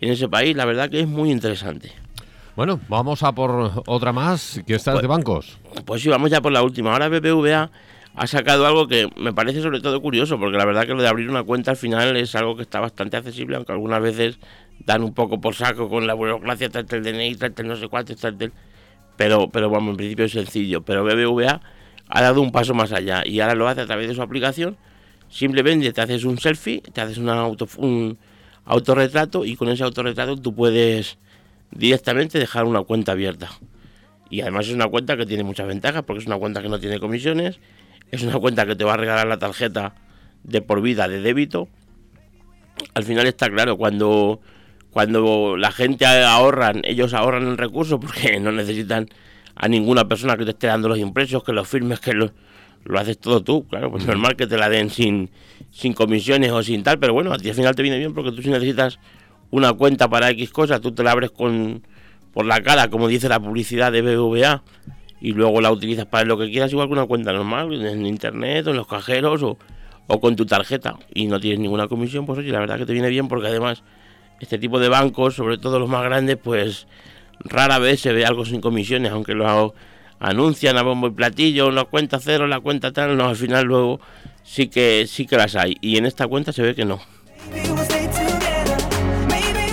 en 0.02 0.12
ese 0.12 0.30
país 0.30 0.56
la 0.56 0.66
verdad 0.66 0.90
que 0.90 1.00
es 1.00 1.08
muy 1.08 1.32
interesante 1.32 1.92
bueno, 2.56 2.80
vamos 2.88 3.22
a 3.24 3.34
por 3.34 3.84
otra 3.86 4.14
más, 4.14 4.62
que 4.66 4.76
está 4.76 4.94
pues, 4.94 5.02
de 5.02 5.08
bancos. 5.10 5.60
Pues 5.84 6.02
sí, 6.02 6.08
vamos 6.08 6.32
ya 6.32 6.40
por 6.40 6.54
la 6.54 6.64
última. 6.64 6.94
Ahora 6.94 7.10
BBVA 7.10 7.70
ha 8.16 8.28
sacado 8.28 8.66
algo 8.66 8.88
que 8.88 9.10
me 9.18 9.34
parece 9.34 9.62
sobre 9.62 9.82
todo 9.82 10.02
curioso, 10.02 10.40
porque 10.40 10.58
la 10.58 10.64
verdad 10.64 10.86
que 10.86 10.94
lo 10.94 11.02
de 11.02 11.10
abrir 11.10 11.30
una 11.30 11.44
cuenta 11.44 11.72
al 11.72 11.78
final 11.78 12.16
es 12.16 12.34
algo 12.34 12.56
que 12.56 12.62
está 12.62 12.80
bastante 12.80 13.18
accesible, 13.18 13.58
aunque 13.58 13.74
algunas 13.74 14.02
veces 14.02 14.40
dan 14.80 15.04
un 15.04 15.14
poco 15.14 15.42
por 15.42 15.54
saco 15.54 15.90
con 15.90 16.08
la 16.08 16.14
burocracia, 16.14 16.70
trate 16.70 16.96
el 16.96 17.04
DNI, 17.04 17.36
trate 17.36 17.62
el 17.62 17.68
no 17.68 17.76
sé 17.76 17.90
cuánto, 17.90 18.14
el... 18.14 18.54
Pero, 19.18 19.50
pero 19.50 19.70
bueno, 19.70 19.92
en 19.92 19.98
principio 19.98 20.26
es 20.26 20.32
sencillo. 20.32 20.82
Pero 20.84 21.04
BBVA 21.04 21.62
ha 22.08 22.22
dado 22.22 22.42
un 22.42 22.52
paso 22.52 22.74
más 22.74 22.92
allá 22.92 23.24
y 23.26 23.40
ahora 23.40 23.56
lo 23.56 23.68
hace 23.68 23.82
a 23.82 23.86
través 23.86 24.08
de 24.08 24.16
su 24.16 24.22
aplicación. 24.22 24.78
Simplemente 25.30 25.92
te 25.92 26.02
haces 26.02 26.24
un 26.24 26.38
selfie, 26.38 26.82
te 26.82 27.02
haces 27.02 27.18
una 27.18 27.40
auto, 27.40 27.68
un 27.78 28.18
autorretrato 28.66 29.46
y 29.46 29.56
con 29.56 29.70
ese 29.70 29.84
autorretrato 29.84 30.38
tú 30.38 30.54
puedes 30.54 31.18
directamente 31.72 32.40
dejar 32.40 32.66
una 32.66 32.82
cuenta 32.82 33.14
abierta. 33.14 33.50
Y 34.30 34.42
además 34.42 34.68
es 34.68 34.74
una 34.74 34.88
cuenta 34.88 35.18
que 35.18 35.26
tiene 35.26 35.44
muchas 35.44 35.68
ventajas 35.68 36.04
porque 36.04 36.22
es 36.22 36.28
una 36.28 36.38
cuenta 36.38 36.62
que 36.62 36.70
no 36.70 36.80
tiene 36.80 37.00
comisiones, 37.00 37.60
es 38.12 38.24
una 38.24 38.40
cuenta 38.40 38.66
que 38.66 38.76
te 38.76 38.84
va 38.84 38.94
a 38.94 38.98
regalar 38.98 39.28
la 39.28 39.40
tarjeta 39.40 39.96
de 40.44 40.62
por 40.62 40.82
vida 40.82 41.08
de 41.08 41.22
débito. 41.22 41.68
Al 42.94 43.04
final 43.04 43.26
está 43.28 43.50
claro, 43.50 43.78
cuando, 43.78 44.42
cuando 44.96 45.58
la 45.58 45.74
gente 45.74 46.06
ahorran, 46.06 46.80
ellos 46.86 47.14
ahorran 47.14 47.46
el 47.46 47.58
recurso 47.58 48.00
porque 48.00 48.40
no 48.40 48.54
necesitan 48.54 49.10
a 49.54 49.68
ninguna 49.68 50.08
persona 50.08 50.38
que 50.38 50.46
te 50.46 50.52
esté 50.52 50.68
dando 50.68 50.88
los 50.88 50.98
impresos, 50.98 51.44
que 51.44 51.52
los 51.52 51.68
firmes, 51.68 52.00
que 52.00 52.14
lo, 52.14 52.32
lo 52.86 52.98
haces 52.98 53.20
todo 53.20 53.44
tú. 53.44 53.68
Claro, 53.68 53.92
pues 53.92 54.06
normal 54.06 54.38
que 54.38 54.48
te 54.48 54.58
la 54.58 54.70
den 54.70 54.90
sin, 54.90 55.32
sin 55.70 55.92
comisiones 55.92 56.50
o 56.52 56.64
sin 56.64 56.82
tal, 56.82 56.98
pero 56.98 57.12
bueno, 57.12 57.34
a 57.34 57.38
ti 57.38 57.50
al 57.50 57.56
final 57.56 57.76
te 57.76 57.82
viene 57.82 57.98
bien 57.98 58.14
porque 58.14 58.32
tú 58.32 58.42
si 58.42 58.48
necesitas 58.48 58.98
una 59.52 59.74
cuenta 59.74 60.08
para 60.08 60.30
X 60.30 60.52
cosas, 60.52 60.80
tú 60.80 60.94
te 60.94 61.04
la 61.04 61.12
abres 61.12 61.32
con, 61.32 61.86
por 62.32 62.46
la 62.46 62.62
cara, 62.62 62.88
como 62.88 63.10
dice 63.10 63.28
la 63.28 63.42
publicidad 63.42 63.92
de 63.92 64.02
BBVA, 64.02 64.64
y 65.20 65.34
luego 65.34 65.60
la 65.60 65.74
utilizas 65.74 66.06
para 66.06 66.24
lo 66.24 66.38
que 66.38 66.50
quieras, 66.50 66.72
igual 66.72 66.88
que 66.88 66.94
una 66.94 67.06
cuenta 67.06 67.34
normal, 67.34 67.86
en 67.86 68.06
internet 68.06 68.66
o 68.68 68.70
en 68.70 68.78
los 68.78 68.88
cajeros 68.88 69.44
o, 69.44 69.58
o 70.08 70.22
con 70.22 70.38
tu 70.38 70.46
tarjeta, 70.46 70.96
y 71.14 71.28
no 71.28 71.38
tienes 71.38 71.60
ninguna 71.60 71.90
comisión, 71.90 72.26
pues 72.26 72.40
oye, 72.40 72.54
la 72.54 72.60
verdad 72.60 72.78
que 72.78 72.86
te 72.86 72.94
viene 72.94 73.10
bien 73.10 73.28
porque 73.28 73.48
además 73.48 73.84
este 74.40 74.58
tipo 74.58 74.80
de 74.80 74.90
bancos, 74.90 75.36
sobre 75.36 75.58
todo 75.58 75.80
los 75.80 75.90
más 75.90 76.04
grandes, 76.04 76.38
pues 76.38 76.88
rara 77.40 77.80
vez 77.80 78.02
se 78.02 78.14
ve 78.14 78.26
algo 78.26 78.46
sin 78.46 78.62
comisiones, 78.62 79.12
aunque 79.12 79.34
lo 79.34 79.74
anuncian 80.20 80.78
a 80.78 80.84
bombo 80.84 81.08
y 81.08 81.12
platillo, 81.12 81.72
la 81.72 81.86
cuenta 81.86 82.20
cero, 82.20 82.48
la 82.48 82.60
cuenta 82.60 82.92
tal, 82.92 83.18
no, 83.18 83.28
al 83.28 83.36
final 83.36 83.66
luego 83.66 84.00
sí 84.44 84.68
que 84.68 85.06
sí 85.08 85.26
que 85.26 85.38
las 85.38 85.56
hay, 85.56 85.78
y 85.82 85.98
en 85.98 86.06
esta 86.06 86.28
cuenta 86.28 86.52
se 86.52 86.62
ve 86.62 86.76
que 86.76 86.86
no. 86.86 87.00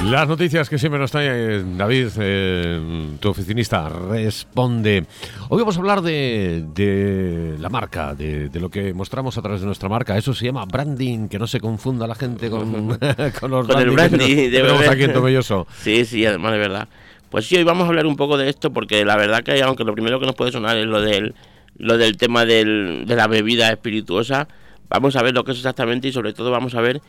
Las 0.04 0.26
noticias 0.28 0.68
que 0.68 0.78
siempre 0.78 0.98
nos 0.98 1.12
trae 1.12 1.28
eh, 1.28 1.64
David, 1.76 2.08
eh, 2.18 3.06
tu 3.20 3.30
oficinista, 3.30 3.88
responde. 3.88 5.04
Hoy 5.48 5.60
vamos 5.60 5.76
a 5.76 5.78
hablar 5.78 6.02
de, 6.02 7.56
la 7.58 7.68
marca, 7.68 8.14
de, 8.14 8.50
lo 8.54 8.68
que 8.68 8.92
mostramos 8.92 9.38
a 9.38 9.42
través 9.42 9.60
de 9.60 9.66
nuestra 9.66 9.88
marca. 9.88 10.18
Eso 10.18 10.34
se 10.34 10.44
llama 10.44 10.64
branding, 10.66 11.28
que 11.28 11.38
no 11.38 11.46
se 11.46 11.60
confunda 11.60 12.06
la 12.06 12.16
gente 12.16 12.50
con, 12.50 12.98
con 13.40 13.50
los 13.50 13.66
con 13.66 13.80
el 13.80 13.90
branding. 13.90 14.50
tenemos 14.50 14.88
aquí 14.88 15.04
en 15.04 15.12
Tomelloso. 15.12 15.66
Sí, 15.80 16.04
sí, 16.04 16.26
además 16.26 16.52
de 16.52 16.58
verdad. 16.58 16.88
Pues 17.30 17.46
sí, 17.46 17.56
hoy 17.56 17.64
vamos 17.64 17.84
a 17.84 17.88
hablar 17.88 18.06
un 18.06 18.16
poco 18.16 18.36
de 18.36 18.50
esto 18.50 18.72
porque 18.72 19.04
la 19.04 19.16
verdad 19.16 19.42
que 19.42 19.62
aunque 19.62 19.84
lo 19.84 19.94
primero 19.94 20.18
que 20.18 20.26
nos 20.26 20.34
puede 20.34 20.50
sonar 20.50 20.76
es 20.76 20.86
lo 20.86 21.00
del, 21.00 21.34
lo 21.78 21.96
del 21.96 22.16
tema 22.16 22.44
del, 22.44 23.04
de 23.06 23.16
la 23.16 23.28
bebida 23.28 23.70
espirituosa, 23.70 24.48
vamos 24.88 25.16
a 25.16 25.22
ver 25.22 25.32
lo 25.32 25.44
que 25.44 25.52
es 25.52 25.58
exactamente 25.58 26.08
y 26.08 26.12
sobre 26.12 26.32
todo 26.32 26.50
vamos 26.50 26.74
a 26.74 26.80
ver 26.80 27.00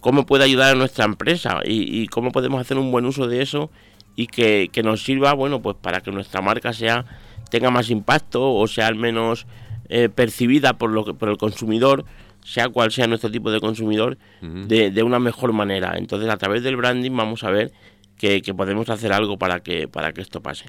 cómo 0.00 0.26
puede 0.26 0.44
ayudar 0.44 0.72
a 0.72 0.74
nuestra 0.74 1.04
empresa 1.04 1.60
y, 1.64 2.06
cómo 2.08 2.32
podemos 2.32 2.60
hacer 2.60 2.78
un 2.78 2.90
buen 2.90 3.04
uso 3.04 3.26
de 3.26 3.42
eso 3.42 3.70
y 4.16 4.26
que, 4.26 4.70
nos 4.82 5.02
sirva, 5.02 5.32
bueno, 5.32 5.62
pues 5.62 5.76
para 5.80 6.00
que 6.00 6.10
nuestra 6.10 6.40
marca 6.40 6.72
sea 6.72 7.04
tenga 7.50 7.70
más 7.70 7.90
impacto 7.90 8.52
o 8.52 8.66
sea 8.66 8.88
al 8.88 8.96
menos 8.96 9.46
eh, 9.88 10.08
percibida 10.08 10.74
por, 10.74 10.90
lo 10.90 11.04
que, 11.04 11.14
por 11.14 11.28
el 11.30 11.38
consumidor, 11.38 12.04
sea 12.44 12.68
cual 12.68 12.90
sea 12.92 13.06
nuestro 13.06 13.30
tipo 13.30 13.50
de 13.50 13.60
consumidor, 13.60 14.18
de, 14.42 14.90
de, 14.90 15.02
una 15.02 15.18
mejor 15.18 15.52
manera. 15.52 15.94
Entonces, 15.96 16.28
a 16.28 16.36
través 16.36 16.62
del 16.62 16.76
branding 16.76 17.14
vamos 17.16 17.44
a 17.44 17.50
ver 17.50 17.72
que, 18.16 18.42
que 18.42 18.52
podemos 18.52 18.90
hacer 18.90 19.12
algo 19.12 19.38
para 19.38 19.60
que, 19.60 19.88
para 19.88 20.12
que 20.12 20.20
esto 20.20 20.42
pase. 20.42 20.66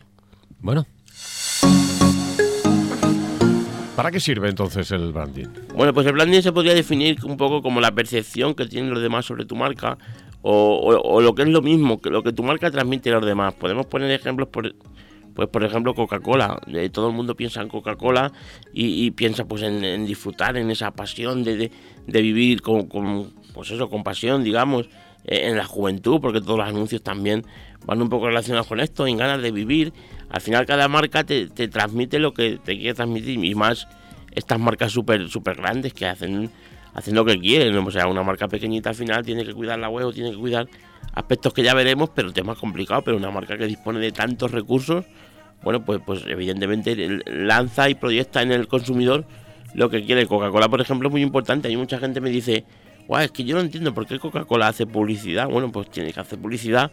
Bueno, 0.59 0.86
¿Para 4.00 4.12
qué 4.12 4.22
sirve 4.22 4.48
entonces 4.48 4.89
el 4.91 5.12
branding? 5.12 5.48
Bueno, 5.75 5.94
pues 5.94 6.08
el 6.08 6.13
branding 6.13 6.39
se 6.39 6.53
podría 6.53 6.74
definir 6.74 7.18
un 7.25 7.36
poco 7.36 7.62
como 7.62 7.82
la 7.82 7.91
percepción 7.91 8.53
que 8.56 8.65
tienen 8.65 8.91
los 8.91 9.01
demás 9.01 9.25
sobre 9.25 9.44
tu 9.44 9.58
marca 9.58 9.98
o, 10.41 11.20
lo 11.20 11.36
que 11.36 11.41
es 11.41 11.50
lo 11.50 11.62
mismo, 11.62 12.00
que 12.00 12.10
lo 12.10 12.24
que 12.24 12.32
tu 12.32 12.41
marca 12.41 12.72
transmite 12.72 13.10
a 13.10 13.15
los 13.15 13.25
demás. 13.25 13.56
Podemos 13.56 13.88
poner 13.88 14.10
ejemplos, 14.12 14.48
por, 14.48 14.74
pues 15.34 15.50
por 15.50 15.65
ejemplo 15.65 15.94
Coca-Cola, 15.96 16.62
eh, 16.68 16.89
todo 16.89 17.10
el 17.10 17.13
mundo 17.13 17.36
piensa 17.36 17.62
en 17.62 17.68
Coca-Cola 17.68 18.32
y, 18.72 19.12
piensa 19.12 19.44
pues 19.44 19.63
en, 19.63 20.06
disfrutar, 20.06 20.56
en 20.56 20.72
esa 20.72 20.91
pasión 20.91 21.44
de, 21.44 21.70
vivir 22.08 22.62
con, 22.62 22.88
pues 23.53 23.70
eso, 23.70 23.89
con 23.89 24.06
pasión, 24.06 24.46
digamos, 24.46 24.88
eh, 25.25 25.50
en 25.50 25.58
la 25.58 25.65
juventud, 25.65 26.22
porque 26.22 26.39
todos 26.39 26.58
los 26.58 26.70
anuncios 26.70 27.03
también 27.03 27.44
van 27.86 28.01
un 28.01 28.08
poco 28.08 28.27
relacionados 28.27 28.68
con 28.68 28.79
esto, 28.79 29.06
en 29.08 29.18
ganas 29.18 29.41
de 29.41 29.51
vivir. 29.51 29.91
Al 30.29 30.41
final 30.41 30.65
cada 30.65 30.88
marca 30.88 31.24
te, 31.24 31.48
transmite 31.48 32.19
lo 32.19 32.33
que 32.33 32.59
te 32.63 32.77
quiere 32.77 32.93
transmitir 32.93 33.43
y 33.43 33.55
más 33.55 33.88
estas 34.31 34.59
marcas 34.59 34.91
súper 34.91 35.27
super 35.29 35.55
grandes 35.55 35.93
que 35.93 36.05
hacen, 36.05 36.50
hacen 36.93 37.15
lo 37.15 37.25
que 37.25 37.39
quieren. 37.39 37.75
O 37.75 37.91
sea, 37.91 38.07
una 38.07 38.24
marca 38.24 38.48
pequeñita 38.48 38.89
al 38.89 38.95
final 38.95 39.25
tiene 39.25 39.43
que 39.43 39.53
cuidar 39.53 39.79
la 39.79 39.89
web, 39.89 40.13
tiene 40.13 40.31
que 40.31 40.38
cuidar 40.38 40.67
aspectos 41.13 41.53
que 41.53 41.63
ya 41.63 41.74
veremos, 41.74 42.09
pero 42.13 42.27
el 42.27 42.33
tema 42.33 42.53
es 42.53 42.59
complicado, 42.59 43.01
pero 43.01 43.17
una 43.17 43.31
marca 43.31 43.57
que 43.57 43.65
dispone 43.65 44.00
de 44.00 44.12
tantos 44.12 44.51
recursos 44.51 45.05
bueno, 45.63 45.83
pues, 45.83 46.00
pues 46.05 46.24
evidentemente 46.27 47.21
lanza 47.25 47.89
y 47.89 47.95
proyecta 47.95 48.41
en 48.41 48.51
el 48.51 48.67
consumidor 48.67 49.25
lo 49.74 49.89
que 49.89 50.03
quiere. 50.05 50.25
Coca-Cola, 50.25 50.69
por 50.69 50.81
ejemplo, 50.81 51.09
es 51.09 51.12
muy 51.12 51.21
importante. 51.21 51.67
Hay 51.67 51.77
mucha 51.77 52.00
gente 52.00 52.19
que 52.19 52.24
me 52.24 52.29
dice, 52.29 52.63
guau, 53.07 53.21
es 53.21 53.31
que 53.31 53.43
yo 53.43 53.55
no 53.55 53.62
entiendo 53.62 53.93
por 53.93 54.07
qué 54.07 54.19
Coca-Cola 54.19 54.69
hace 54.69 54.86
publicidad. 54.86 55.48
Bueno, 55.48 55.71
pues 55.71 55.89
tiene 55.89 56.13
que 56.13 56.19
hacer 56.19 56.39
publicidad 56.39 56.91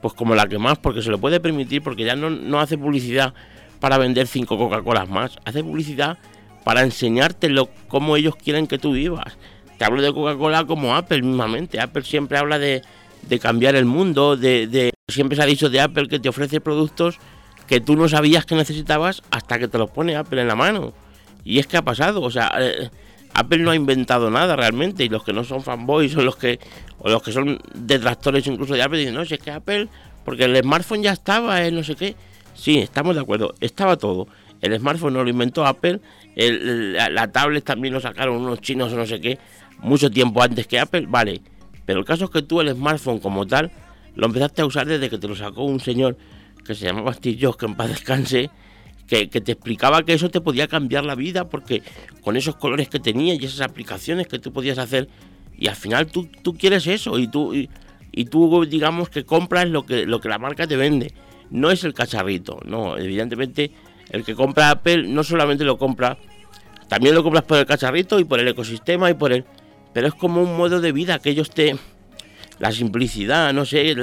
pues 0.00 0.14
como 0.14 0.34
la 0.34 0.46
que 0.46 0.58
más, 0.58 0.78
porque 0.78 1.02
se 1.02 1.10
lo 1.10 1.18
puede 1.18 1.40
permitir, 1.40 1.82
porque 1.82 2.04
ya 2.04 2.16
no, 2.16 2.30
no 2.30 2.60
hace 2.60 2.78
publicidad 2.78 3.34
para 3.80 3.98
vender 3.98 4.26
cinco 4.26 4.58
Coca-Colas 4.58 5.08
más, 5.08 5.36
hace 5.44 5.62
publicidad 5.62 6.18
para 6.64 6.82
enseñarte 6.82 7.48
lo, 7.48 7.68
cómo 7.88 8.16
ellos 8.16 8.36
quieren 8.36 8.66
que 8.66 8.78
tú 8.78 8.92
vivas. 8.92 9.36
Te 9.78 9.84
hablo 9.84 10.02
de 10.02 10.12
Coca-Cola 10.12 10.64
como 10.64 10.96
Apple 10.96 11.22
mismamente. 11.22 11.80
Apple 11.80 12.02
siempre 12.02 12.38
habla 12.38 12.58
de, 12.58 12.82
de 13.28 13.38
cambiar 13.38 13.76
el 13.76 13.84
mundo, 13.84 14.36
de, 14.36 14.66
de, 14.66 14.92
siempre 15.08 15.36
se 15.36 15.42
ha 15.42 15.46
dicho 15.46 15.70
de 15.70 15.80
Apple 15.80 16.08
que 16.08 16.18
te 16.18 16.28
ofrece 16.28 16.60
productos 16.60 17.18
que 17.66 17.80
tú 17.80 17.96
no 17.96 18.08
sabías 18.08 18.46
que 18.46 18.54
necesitabas 18.54 19.22
hasta 19.30 19.58
que 19.58 19.68
te 19.68 19.78
los 19.78 19.90
pone 19.90 20.16
Apple 20.16 20.40
en 20.40 20.48
la 20.48 20.54
mano. 20.54 20.92
Y 21.44 21.58
es 21.58 21.66
que 21.66 21.76
ha 21.76 21.82
pasado, 21.82 22.22
o 22.22 22.30
sea, 22.30 22.52
eh, 22.58 22.90
Apple 23.38 23.58
no 23.58 23.70
ha 23.70 23.76
inventado 23.76 24.30
nada 24.30 24.56
realmente 24.56 25.04
y 25.04 25.08
los 25.08 25.22
que 25.24 25.32
no 25.32 25.44
son 25.44 25.62
fanboys 25.62 26.16
o 26.16 26.22
los 26.22 26.36
que 26.36 26.58
o 26.98 27.08
los 27.10 27.22
que 27.22 27.32
son 27.32 27.60
detractores 27.74 28.46
incluso 28.46 28.74
de 28.74 28.82
Apple 28.82 28.98
dicen, 28.98 29.14
"No, 29.14 29.24
si 29.24 29.34
es 29.34 29.40
que 29.40 29.50
Apple 29.50 29.88
porque 30.24 30.44
el 30.44 30.56
smartphone 30.56 31.02
ya 31.02 31.12
estaba, 31.12 31.64
eh, 31.64 31.70
no 31.70 31.84
sé 31.84 31.94
qué." 31.94 32.16
Sí, 32.54 32.78
estamos 32.78 33.14
de 33.14 33.20
acuerdo, 33.20 33.54
estaba 33.60 33.96
todo. 33.96 34.26
El 34.62 34.76
smartphone 34.78 35.12
no 35.12 35.22
lo 35.22 35.28
inventó 35.28 35.66
Apple, 35.66 36.00
la, 36.34 37.30
tablet 37.30 37.64
también 37.64 37.92
lo 37.92 38.00
sacaron 38.00 38.36
unos 38.36 38.60
chinos 38.60 38.92
o 38.92 38.96
no 38.96 39.06
sé 39.06 39.20
qué, 39.20 39.38
mucho 39.78 40.10
tiempo 40.10 40.42
antes 40.42 40.66
que 40.66 40.78
Apple, 40.80 41.04
vale. 41.08 41.42
Pero 41.84 42.00
el 42.00 42.04
caso 42.04 42.24
es 42.24 42.30
que 42.30 42.42
tú 42.42 42.60
el 42.60 42.74
smartphone 42.74 43.18
como 43.18 43.46
tal 43.46 43.70
lo 44.14 44.26
empezaste 44.26 44.62
a 44.62 44.66
usar 44.66 44.86
desde 44.86 45.10
que 45.10 45.18
te 45.18 45.28
lo 45.28 45.36
sacó 45.36 45.64
un 45.64 45.78
señor 45.78 46.16
que 46.64 46.74
se 46.74 46.86
llamaba 46.86 47.12
Steve 47.12 47.52
que 47.58 47.66
en 47.66 47.74
paz 47.74 47.88
descanse, 47.90 48.50
que, 49.06 49.26
te 49.26 49.52
explicaba 49.52 50.04
que 50.04 50.14
eso 50.14 50.30
te 50.30 50.40
podía 50.40 50.68
cambiar 50.68 51.04
la 51.04 51.14
vida 51.14 51.48
porque 51.48 51.82
con 52.22 52.36
esos 52.36 52.56
colores 52.56 52.88
que 52.88 52.98
tenía 52.98 53.34
y 53.34 53.44
esas 53.44 53.60
aplicaciones 53.60 54.26
que 54.26 54.38
tú 54.38 54.52
podías 54.52 54.78
hacer, 54.78 55.08
y 55.56 55.68
al 55.68 55.76
final 55.76 56.06
tú, 56.06 56.28
tú 56.42 56.54
quieres 56.54 56.86
eso 56.86 57.18
y 57.18 57.28
tú, 57.28 57.54
y, 57.54 58.24
tú 58.24 58.64
digamos 58.66 59.08
que 59.08 59.24
compras 59.24 59.68
lo 59.68 59.86
que, 59.86 60.06
lo 60.06 60.20
que 60.20 60.28
la 60.28 60.38
marca 60.38 60.66
te 60.66 60.76
vende. 60.76 61.12
No 61.50 61.70
es 61.70 61.84
el 61.84 61.94
cacharrito, 61.94 62.58
no, 62.64 62.98
evidentemente 62.98 63.70
el 64.10 64.24
que 64.24 64.34
compra 64.34 64.70
Apple 64.70 65.06
no 65.08 65.22
solamente 65.22 65.64
lo 65.64 65.78
compra, 65.78 66.18
también 66.88 67.14
lo 67.14 67.22
compras 67.22 67.44
por 67.44 67.58
el 67.58 67.66
cacharrito 67.66 68.18
y 68.20 68.24
por 68.24 68.40
el 68.40 68.48
ecosistema 68.48 69.10
y 69.10 69.14
por 69.14 69.32
el... 69.32 69.44
Pero 69.92 70.08
es 70.08 70.14
como 70.14 70.42
un 70.42 70.56
modo 70.56 70.80
de 70.80 70.92
vida 70.92 71.18
que 71.18 71.30
ellos 71.30 71.50
te... 71.50 71.76
La 72.58 72.72
simplicidad, 72.72 73.52
no 73.52 73.66
sé, 73.66 73.94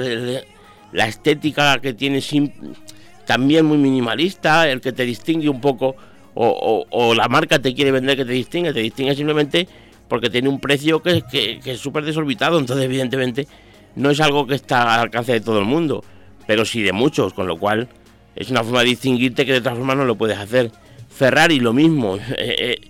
la 0.92 1.08
estética 1.08 1.80
que 1.80 1.92
tiene 1.92 2.20
también 3.26 3.66
muy 3.66 3.78
minimalista, 3.78 4.68
el 4.68 4.80
que 4.80 4.92
te 4.92 5.04
distingue 5.04 5.48
un 5.48 5.60
poco, 5.60 5.96
o, 6.34 7.14
la 7.14 7.28
marca 7.28 7.60
te 7.60 7.74
quiere 7.74 7.92
vender 7.92 8.16
que 8.16 8.24
te 8.24 8.32
distingue, 8.32 8.72
te 8.72 8.80
distingue 8.80 9.14
simplemente 9.14 9.68
porque 10.08 10.30
tiene 10.30 10.48
un 10.48 10.60
precio 10.60 11.00
que, 11.00 11.22
que, 11.22 11.60
es 11.64 11.80
súper 11.80 12.04
desorbitado, 12.04 12.58
entonces 12.58 12.84
evidentemente 12.84 13.46
no 13.96 14.10
es 14.10 14.20
algo 14.20 14.46
que 14.46 14.54
está 14.54 14.94
al 14.94 15.00
alcance 15.00 15.32
de 15.32 15.40
todo 15.40 15.58
el 15.58 15.64
mundo, 15.64 16.04
pero 16.46 16.64
sí 16.64 16.82
de 16.82 16.92
muchos, 16.92 17.32
con 17.32 17.46
lo 17.46 17.56
cual 17.56 17.88
es 18.36 18.50
una 18.50 18.62
forma 18.62 18.80
de 18.80 18.86
distinguirte 18.86 19.46
que 19.46 19.52
de 19.52 19.58
otra 19.58 19.74
forma 19.74 19.94
no 19.94 20.04
lo 20.04 20.16
puedes 20.16 20.38
hacer. 20.38 20.70
Ferrari 21.08 21.60
lo 21.60 21.72
mismo, 21.72 22.16
eh, 22.18 22.22
eh, 22.38 22.80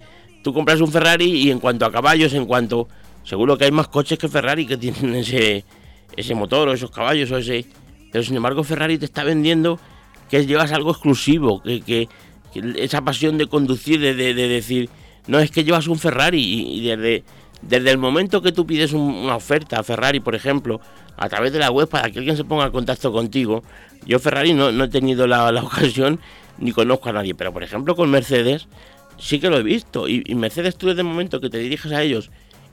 tú 0.42 0.52
compras 0.52 0.80
un 0.80 0.90
Ferrari 0.90 1.26
y 1.26 1.50
en 1.50 1.60
cuanto 1.60 1.84
a 1.86 1.92
caballos, 1.92 2.32
en 2.34 2.46
cuanto... 2.46 2.88
Seguro 3.24 3.56
que 3.56 3.64
hay 3.64 3.70
más 3.70 3.88
coches 3.88 4.18
que 4.18 4.28
Ferrari 4.28 4.66
que 4.66 4.76
tienen 4.76 5.14
ese, 5.14 5.64
ese 6.14 6.34
motor 6.34 6.68
o 6.68 6.74
esos 6.74 6.90
caballos 6.90 7.30
o 7.30 7.38
ese 7.38 7.64
pero 8.14 8.22
sin 8.22 8.36
embargo 8.36 8.62
Ferrari 8.62 8.96
te 8.96 9.06
está 9.06 9.24
vendiendo 9.24 9.80
que 10.31 10.47
llevas 10.47 10.73
algo 10.73 10.90
exclusivo, 10.90 11.62
que, 11.62 12.09
esa 12.76 13.02
pasión 13.02 13.38
de 13.38 13.47
conducir, 13.47 14.00
de, 14.00 14.35
decir, 14.35 14.88
no 15.26 15.38
es 15.40 15.50
que 15.50 15.64
llevas 15.64 15.88
un 15.88 15.99
Ferrari 15.99 16.40
y, 16.40 16.87
desde, 16.87 17.25
desde 17.62 17.90
el 17.90 17.99
momento 17.99 18.43
que 18.43 18.52
tú 18.52 18.66
pides 18.66 18.93
una 18.93 19.37
oferta 19.37 19.81
a 19.81 19.83
Ferrari, 19.83 20.21
por 20.21 20.35
ejemplo, 20.35 20.81
a 21.16 21.28
través 21.28 21.52
de 21.52 21.59
la 21.59 21.71
web 21.71 21.88
para 21.88 22.11
que 22.11 22.19
alguien 22.19 22.37
se 22.37 22.45
ponga 22.45 22.66
en 22.66 22.73
contacto 22.73 23.12
contigo, 23.12 23.62
yo 24.07 24.19
Ferrari 24.19 24.54
no, 24.54 24.69
he 24.69 24.88
tenido 24.88 25.26
la, 25.26 25.49
ocasión 25.64 26.21
ni 26.59 26.73
conozco 26.73 27.09
a 27.09 27.12
nadie, 27.12 27.35
pero 27.35 27.52
por 27.52 27.64
ejemplo 27.64 27.97
con 27.97 28.11
Mercedes 28.11 28.69
sí 29.19 29.40
que 29.40 29.50
lo 29.50 29.59
he 29.59 29.62
visto. 29.62 30.09
Y, 30.09 30.23
Mercedes 30.35 30.76
tú 30.76 30.87
desde 30.87 31.00
el 31.00 31.09
momento 31.09 31.40
que 31.40 31.50
te 31.50 31.59
diriges 31.59 31.93
a 31.93 32.02
ellos 32.02 32.31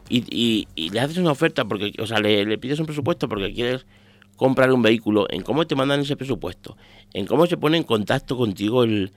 y, 0.10 0.68
le 0.76 1.00
haces 1.00 1.18
una 1.18 1.32
oferta, 1.32 1.66
porque, 1.66 1.94
o 2.00 2.06
sea, 2.06 2.20
le 2.20 2.58
pides 2.58 2.80
un 2.80 2.86
presupuesto 2.86 3.28
porque 3.28 3.54
quieres 3.54 3.86
comprar 4.36 4.72
un 4.72 4.82
vehículo, 4.82 5.28
en 5.30 5.42
cómo 5.42 5.68
te 5.68 5.76
mandan 5.76 6.02
ese 6.02 6.16
presupuesto, 6.16 6.78
en 7.14 7.26
cómo 7.26 7.46
se 7.46 7.58
pone 7.58 7.78
en 7.78 7.84
contacto 7.84 8.38
contigo 8.38 8.84
el, 8.84 9.12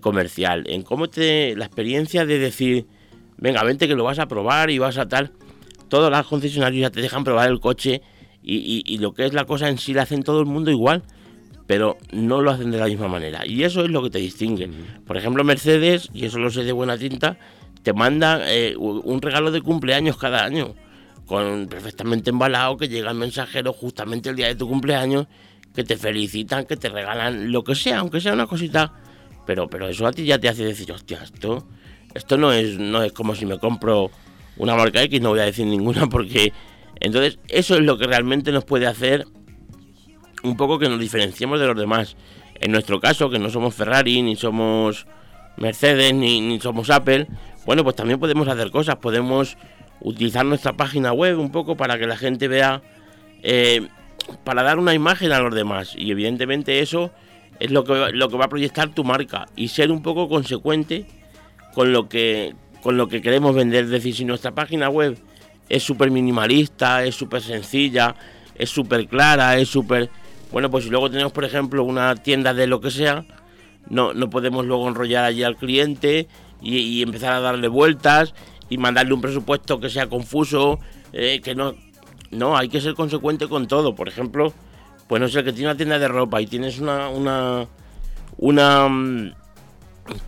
comercial, 0.00 0.64
en 0.66 0.82
cómo 0.82 1.08
te 1.08 1.56
la 1.56 1.64
experiencia 1.64 2.26
de 2.26 2.38
decir, 2.38 2.86
venga, 3.38 3.62
vente 3.64 3.88
que 3.88 3.94
lo 3.94 4.04
vas 4.04 4.18
a 4.18 4.28
probar 4.28 4.70
y 4.70 4.78
vas 4.78 4.98
a 4.98 5.08
tal. 5.08 5.32
Todas 5.88 6.10
las 6.10 6.26
concesionarias 6.26 6.82
ya 6.82 6.90
te 6.90 7.00
dejan 7.00 7.24
probar 7.24 7.48
el 7.48 7.60
coche 7.60 8.02
y, 8.42 8.98
lo 8.98 9.14
que 9.14 9.24
es 9.24 9.32
la 9.32 9.46
cosa 9.46 9.68
en 9.68 9.78
sí 9.78 9.94
la 9.94 10.02
hacen 10.02 10.22
todo 10.22 10.40
el 10.40 10.46
mundo 10.46 10.70
igual, 10.70 11.02
pero 11.66 11.96
no 12.12 12.42
lo 12.42 12.50
hacen 12.50 12.70
de 12.70 12.78
la 12.78 12.86
misma 12.86 13.08
manera. 13.08 13.46
Y 13.46 13.62
eso 13.62 13.84
es 13.84 13.90
lo 13.90 14.02
que 14.02 14.10
te 14.10 14.18
distingue. 14.18 14.68
Por 15.06 15.16
ejemplo, 15.16 15.44
Mercedes, 15.44 16.10
y 16.12 16.26
eso 16.26 16.38
lo 16.38 16.50
sé 16.50 16.64
de 16.64 16.72
buena 16.72 16.98
tinta, 16.98 17.38
te 17.82 17.94
manda 17.94 18.40
eh, 18.52 18.76
un 18.76 19.22
regalo 19.22 19.50
de 19.50 19.62
cumpleaños 19.62 20.18
cada 20.18 20.44
año 20.44 20.74
con 21.28 21.68
perfectamente 21.68 22.30
embalado, 22.30 22.78
que 22.78 22.88
llega 22.88 23.10
el 23.10 23.16
mensajero 23.16 23.72
justamente 23.72 24.30
el 24.30 24.36
día 24.36 24.46
de 24.46 24.54
tu 24.54 24.66
cumpleaños, 24.66 25.26
que 25.74 25.84
te 25.84 25.96
felicitan, 25.96 26.64
que 26.64 26.76
te 26.76 26.88
regalan 26.88 27.52
lo 27.52 27.62
que 27.62 27.74
sea, 27.74 27.98
aunque 27.98 28.20
sea 28.20 28.32
una 28.32 28.46
cosita. 28.46 28.94
Pero, 29.46 29.68
pero 29.68 29.88
eso 29.88 30.06
a 30.06 30.12
ti 30.12 30.24
ya 30.24 30.38
te 30.38 30.48
hace 30.48 30.64
decir, 30.64 30.90
hostia, 30.90 31.22
esto, 31.22 31.68
esto 32.14 32.38
no 32.38 32.52
es, 32.52 32.78
no 32.78 33.02
es 33.02 33.12
como 33.12 33.34
si 33.34 33.44
me 33.44 33.58
compro 33.58 34.10
una 34.56 34.74
marca 34.74 35.02
X, 35.02 35.20
no 35.20 35.30
voy 35.30 35.40
a 35.40 35.44
decir 35.44 35.66
ninguna 35.66 36.06
porque. 36.10 36.52
Entonces, 37.00 37.38
eso 37.46 37.76
es 37.76 37.82
lo 37.82 37.96
que 37.96 38.06
realmente 38.06 38.50
nos 38.50 38.64
puede 38.64 38.86
hacer 38.86 39.26
un 40.42 40.56
poco 40.56 40.78
que 40.78 40.88
nos 40.88 40.98
diferenciemos 40.98 41.60
de 41.60 41.66
los 41.66 41.76
demás. 41.76 42.16
En 42.60 42.72
nuestro 42.72 43.00
caso, 43.00 43.30
que 43.30 43.38
no 43.38 43.50
somos 43.50 43.74
Ferrari, 43.74 44.22
ni 44.22 44.34
somos 44.34 45.06
Mercedes, 45.58 46.12
ni, 46.14 46.40
ni 46.40 46.58
somos 46.58 46.90
Apple, 46.90 47.28
bueno, 47.66 47.84
pues 47.84 47.94
también 47.96 48.18
podemos 48.18 48.48
hacer 48.48 48.70
cosas, 48.70 48.96
podemos 48.96 49.56
utilizar 50.00 50.44
nuestra 50.44 50.74
página 50.74 51.12
web 51.12 51.38
un 51.38 51.50
poco 51.50 51.76
para 51.76 51.98
que 51.98 52.06
la 52.06 52.16
gente 52.16 52.48
vea, 52.48 52.82
eh, 53.42 53.88
para 54.44 54.62
dar 54.62 54.78
una 54.78 54.94
imagen 54.94 55.32
a 55.32 55.40
los 55.40 55.54
demás. 55.54 55.94
Y 55.96 56.10
evidentemente 56.10 56.80
eso 56.80 57.10
es 57.60 57.70
lo 57.70 57.84
que, 57.84 58.12
lo 58.12 58.28
que 58.28 58.36
va 58.36 58.46
a 58.46 58.48
proyectar 58.48 58.90
tu 58.90 59.04
marca 59.04 59.46
y 59.56 59.68
ser 59.68 59.90
un 59.90 60.02
poco 60.02 60.28
consecuente 60.28 61.06
con 61.74 61.92
lo 61.92 62.08
que, 62.08 62.54
con 62.82 62.96
lo 62.96 63.08
que 63.08 63.20
queremos 63.20 63.54
vender. 63.54 63.84
Es 63.84 63.90
decir, 63.90 64.14
si 64.14 64.24
nuestra 64.24 64.52
página 64.52 64.88
web 64.88 65.18
es 65.68 65.82
súper 65.82 66.10
minimalista, 66.10 67.04
es 67.04 67.14
súper 67.14 67.42
sencilla, 67.42 68.14
es 68.54 68.70
súper 68.70 69.06
clara, 69.06 69.56
es 69.58 69.68
súper... 69.68 70.10
Bueno, 70.50 70.70
pues 70.70 70.84
si 70.84 70.90
luego 70.90 71.10
tenemos, 71.10 71.32
por 71.32 71.44
ejemplo, 71.44 71.84
una 71.84 72.14
tienda 72.16 72.54
de 72.54 72.66
lo 72.66 72.80
que 72.80 72.90
sea, 72.90 73.24
no, 73.90 74.14
no 74.14 74.30
podemos 74.30 74.64
luego 74.64 74.88
enrollar 74.88 75.24
allí 75.24 75.42
al 75.42 75.56
cliente 75.56 76.26
y, 76.62 76.78
y 76.78 77.02
empezar 77.02 77.34
a 77.34 77.40
darle 77.40 77.68
vueltas 77.68 78.34
y 78.68 78.78
mandarle 78.78 79.14
un 79.14 79.20
presupuesto 79.20 79.80
que 79.80 79.90
sea 79.90 80.08
confuso, 80.08 80.78
eh, 81.12 81.40
que 81.42 81.54
no... 81.54 81.74
No, 82.30 82.58
hay 82.58 82.68
que 82.68 82.82
ser 82.82 82.92
consecuente 82.92 83.48
con 83.48 83.66
todo. 83.68 83.94
Por 83.94 84.06
ejemplo, 84.06 84.52
pues 85.06 85.18
no 85.18 85.28
sé, 85.28 85.42
que 85.42 85.52
tiene 85.54 85.70
una 85.70 85.76
tienda 85.78 85.98
de 85.98 86.08
ropa 86.08 86.42
y 86.42 86.46
tienes 86.46 86.78
una, 86.78 87.08
una, 87.08 87.66
una 88.36 88.86
mm, 88.86 89.32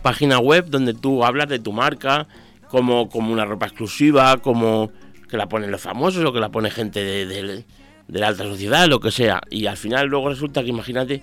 página 0.01 0.39
web 0.39 0.65
donde 0.67 0.95
tú 0.95 1.23
hablas 1.23 1.47
de 1.47 1.59
tu 1.59 1.71
marca 1.71 2.27
como, 2.69 3.07
como 3.07 3.31
una 3.31 3.45
ropa 3.45 3.67
exclusiva, 3.67 4.37
como 4.37 4.91
que 5.29 5.37
la 5.37 5.47
ponen 5.47 5.69
los 5.69 5.81
famosos 5.81 6.25
o 6.25 6.33
que 6.33 6.39
la 6.39 6.49
pone 6.49 6.71
gente 6.71 7.03
de, 7.03 7.63
de 8.07 8.19
la 8.19 8.29
alta 8.29 8.43
sociedad, 8.43 8.87
lo 8.87 8.99
que 8.99 9.11
sea. 9.11 9.41
Y 9.51 9.67
al 9.67 9.77
final 9.77 10.07
luego 10.07 10.29
resulta 10.29 10.63
que 10.63 10.69
imagínate 10.69 11.21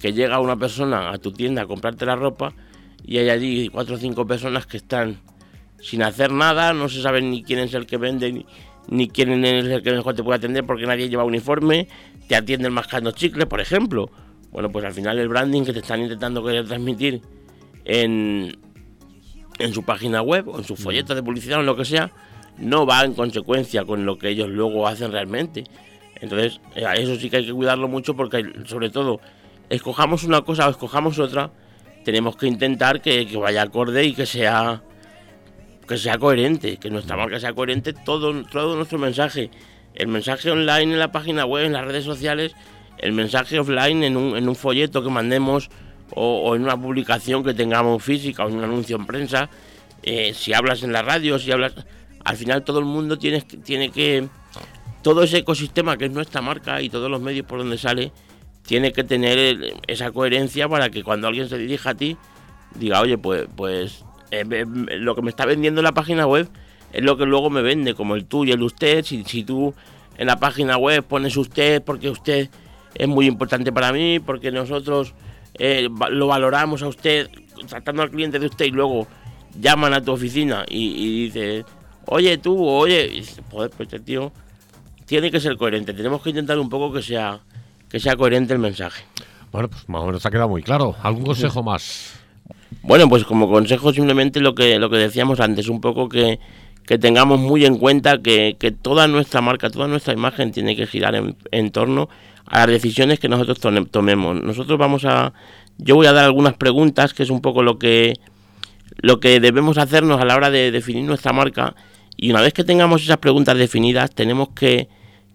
que 0.00 0.12
llega 0.12 0.38
una 0.38 0.56
persona 0.56 1.10
a 1.10 1.18
tu 1.18 1.32
tienda 1.32 1.62
a 1.62 1.66
comprarte 1.66 2.06
la 2.06 2.16
ropa 2.16 2.52
y 3.04 3.18
hay 3.18 3.30
allí 3.30 3.68
cuatro 3.68 3.96
o 3.96 3.98
cinco 3.98 4.26
personas 4.26 4.66
que 4.66 4.76
están 4.76 5.20
sin 5.80 6.02
hacer 6.02 6.32
nada, 6.32 6.72
no 6.72 6.88
se 6.88 7.02
sabe 7.02 7.22
ni 7.22 7.42
quién 7.42 7.60
es 7.60 7.74
el 7.74 7.86
que 7.86 7.96
vende, 7.96 8.44
ni, 8.88 9.08
quién 9.08 9.44
es 9.44 9.64
el 9.66 9.82
que 9.82 9.92
mejor 9.92 10.14
te 10.14 10.22
puede 10.22 10.38
atender 10.38 10.64
porque 10.64 10.86
nadie 10.86 11.08
lleva 11.08 11.24
uniforme, 11.24 11.88
te 12.28 12.36
atienden 12.36 12.72
mascando 12.72 13.12
chicle, 13.12 13.46
por 13.46 13.60
ejemplo. 13.60 14.10
Bueno, 14.50 14.70
pues 14.70 14.84
al 14.84 14.92
final 14.92 15.18
el 15.18 15.28
branding 15.28 15.64
que 15.64 15.72
te 15.72 15.78
están 15.78 16.00
intentando 16.00 16.44
querer 16.44 16.66
transmitir 16.66 17.22
en, 17.84 18.58
en 19.58 19.74
su 19.74 19.84
página 19.84 20.22
web 20.22 20.48
o 20.48 20.58
en 20.58 20.64
sus 20.64 20.78
folletos 20.80 21.14
de 21.14 21.22
publicidad 21.22 21.58
o 21.58 21.60
en 21.60 21.66
lo 21.66 21.76
que 21.76 21.84
sea, 21.84 22.10
no 22.58 22.84
va 22.86 23.04
en 23.04 23.14
consecuencia 23.14 23.84
con 23.84 24.04
lo 24.04 24.18
que 24.18 24.28
ellos 24.28 24.48
luego 24.48 24.86
hacen 24.86 25.12
realmente. 25.12 25.64
Entonces, 26.20 26.60
eh, 26.74 26.84
eso 26.96 27.16
sí 27.16 27.30
que 27.30 27.38
hay 27.38 27.46
que 27.46 27.52
cuidarlo 27.52 27.88
mucho 27.88 28.14
porque, 28.14 28.44
sobre 28.66 28.90
todo, 28.90 29.20
escojamos 29.68 30.24
una 30.24 30.42
cosa 30.42 30.66
o 30.66 30.70
escojamos 30.70 31.18
otra, 31.18 31.50
tenemos 32.04 32.36
que 32.36 32.46
intentar 32.46 33.00
que, 33.00 33.26
vaya 33.36 33.62
acorde 33.62 34.04
y 34.04 34.14
que 34.14 34.26
sea 34.26 34.82
que 35.90 35.98
sea 35.98 36.18
coherente, 36.18 36.76
que 36.76 36.88
nuestra 36.88 37.16
marca 37.16 37.40
sea 37.40 37.52
coherente 37.52 37.92
todo, 37.92 38.44
todo 38.44 38.76
nuestro 38.76 38.96
mensaje. 38.96 39.50
El 39.92 40.06
mensaje 40.06 40.48
online 40.48 40.92
en 40.92 40.98
la 41.00 41.10
página 41.10 41.44
web, 41.44 41.64
en 41.66 41.72
las 41.72 41.84
redes 41.84 42.04
sociales, 42.04 42.54
el 42.98 43.10
mensaje 43.10 43.58
offline 43.58 44.04
en 44.04 44.16
un, 44.16 44.36
en 44.36 44.48
un 44.48 44.54
folleto 44.54 45.02
que 45.02 45.10
mandemos 45.10 45.68
o, 46.14 46.54
en 46.54 46.62
una 46.62 46.80
publicación 46.80 47.42
que 47.42 47.54
tengamos 47.54 48.04
física 48.04 48.44
o 48.44 48.48
en 48.48 48.58
un 48.58 48.64
anuncio 48.64 48.94
en 48.98 49.04
prensa. 49.04 49.50
Eh, 50.04 50.32
si 50.32 50.54
hablas 50.54 50.84
en 50.84 50.92
la 50.92 51.02
radio, 51.02 51.40
si 51.40 51.50
hablas... 51.50 51.74
Al 52.24 52.36
final 52.36 52.62
todo 52.62 52.78
el 52.78 52.84
mundo 52.84 53.18
tiene, 53.18 53.40
tiene 53.40 53.90
que... 53.90 54.28
Todo 55.02 55.24
ese 55.24 55.38
ecosistema 55.38 55.96
que 55.96 56.04
es 56.04 56.12
nuestra 56.12 56.40
marca 56.40 56.80
y 56.82 56.88
todos 56.88 57.10
los 57.10 57.20
medios 57.20 57.46
por 57.46 57.58
donde 57.58 57.78
sale, 57.78 58.12
tiene 58.64 58.92
que 58.92 59.02
tener 59.02 59.74
esa 59.88 60.12
coherencia 60.12 60.68
para 60.68 60.88
que 60.88 61.02
cuando 61.02 61.26
alguien 61.26 61.48
se 61.48 61.58
dirija 61.58 61.90
a 61.90 61.94
ti, 61.94 62.16
diga, 62.76 63.00
oye, 63.00 63.18
pues, 63.18 63.48
pues 63.56 64.04
eh, 64.30 64.44
lo 64.66 65.14
que 65.14 65.22
me 65.22 65.30
está 65.30 65.46
vendiendo 65.46 65.80
en 65.80 65.84
la 65.84 65.92
página 65.92 66.26
web 66.26 66.48
es 66.92 67.02
lo 67.02 67.16
que 67.16 67.26
luego 67.26 67.50
me 67.50 67.62
vende, 67.62 67.94
como 67.94 68.14
el 68.14 68.24
tú 68.26 68.44
y 68.44 68.52
el 68.52 68.62
usted. 68.62 69.04
Si, 69.04 69.24
si 69.24 69.44
tú 69.44 69.74
en 70.16 70.26
la 70.26 70.38
página 70.38 70.76
web 70.76 71.04
pones 71.04 71.36
usted 71.36 71.82
porque 71.82 72.10
usted 72.10 72.48
es 72.94 73.08
muy 73.08 73.26
importante 73.26 73.72
para 73.72 73.92
mí, 73.92 74.20
porque 74.20 74.50
nosotros 74.50 75.14
eh, 75.54 75.88
lo 76.10 76.26
valoramos 76.26 76.82
a 76.82 76.88
usted, 76.88 77.30
tratando 77.68 78.02
al 78.02 78.10
cliente 78.10 78.38
de 78.38 78.46
usted 78.46 78.66
y 78.66 78.70
luego 78.70 79.06
llaman 79.58 79.94
a 79.94 80.02
tu 80.02 80.12
oficina 80.12 80.64
y, 80.68 80.94
y 80.96 81.24
dice, 81.24 81.64
oye 82.06 82.38
tú, 82.38 82.64
oye, 82.64 83.22
joder, 83.50 83.70
pues 83.70 83.88
este 83.88 84.00
tío 84.00 84.32
tiene 85.06 85.30
que 85.30 85.40
ser 85.40 85.56
coherente. 85.56 85.92
Tenemos 85.92 86.22
que 86.22 86.30
intentar 86.30 86.58
un 86.58 86.68
poco 86.68 86.92
que 86.92 87.02
sea 87.02 87.40
que 87.88 87.98
sea 87.98 88.16
coherente 88.16 88.54
el 88.54 88.60
mensaje. 88.60 89.04
Bueno, 89.50 89.68
pues 89.68 89.88
más 89.88 90.02
o 90.02 90.06
menos 90.06 90.24
ha 90.24 90.30
quedado 90.30 90.48
muy 90.48 90.62
claro. 90.62 90.94
¿Algún 91.02 91.24
consejo 91.24 91.62
más? 91.62 92.19
Bueno, 92.82 93.08
pues 93.08 93.24
como 93.24 93.48
consejo 93.48 93.92
simplemente 93.92 94.40
lo 94.40 94.54
que, 94.54 94.78
lo 94.78 94.90
que 94.90 94.96
decíamos 94.96 95.40
antes, 95.40 95.68
un 95.68 95.80
poco 95.80 96.08
que, 96.08 96.38
tengamos 97.00 97.38
muy 97.38 97.64
en 97.64 97.78
cuenta 97.78 98.20
que, 98.20 98.56
toda 98.82 99.06
nuestra 99.06 99.40
marca, 99.40 99.70
toda 99.70 99.86
nuestra 99.86 100.12
imagen 100.12 100.50
tiene 100.50 100.74
que 100.74 100.86
girar 100.86 101.14
en, 101.50 101.70
torno 101.70 102.08
a 102.46 102.60
las 102.60 102.68
decisiones 102.68 103.20
que 103.20 103.28
nosotros 103.28 103.60
tomemos. 103.90 104.42
Nosotros 104.42 104.78
vamos 104.78 105.04
a, 105.04 105.32
yo 105.78 105.94
voy 105.94 106.06
a 106.06 106.12
dar 106.12 106.24
algunas 106.24 106.54
preguntas, 106.54 107.14
que 107.14 107.22
es 107.22 107.30
un 107.30 107.40
poco 107.40 107.62
lo 107.62 107.78
que, 107.78 108.18
lo 108.96 109.20
que 109.20 109.38
debemos 109.38 109.78
hacernos 109.78 110.20
a 110.20 110.24
la 110.24 110.36
hora 110.36 110.50
de 110.50 110.72
definir 110.72 111.04
nuestra 111.04 111.32
marca. 111.32 111.76
Y 112.16 112.30
una 112.30 112.40
vez 112.40 112.52
que 112.52 112.64
tengamos 112.64 113.02
esas 113.02 113.18
preguntas 113.18 113.56
definidas, 113.56 114.10
tenemos 114.10 114.48
que 114.48 114.88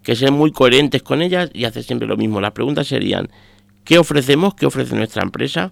que 0.05 0.15
ser 0.15 0.31
muy 0.31 0.51
coherentes 0.51 1.01
con 1.01 1.21
ellas 1.23 1.49
y 1.51 1.65
hacer 1.65 1.83
siempre 1.83 2.07
lo 2.07 2.15
mismo. 2.15 2.39
Las 2.39 2.51
preguntas 2.51 2.87
serían, 2.87 3.27
¿qué 3.83 3.97
ofrecemos? 3.97 4.53
¿Qué 4.53 4.67
ofrece 4.67 4.95
nuestra 4.95 5.23
empresa? 5.23 5.71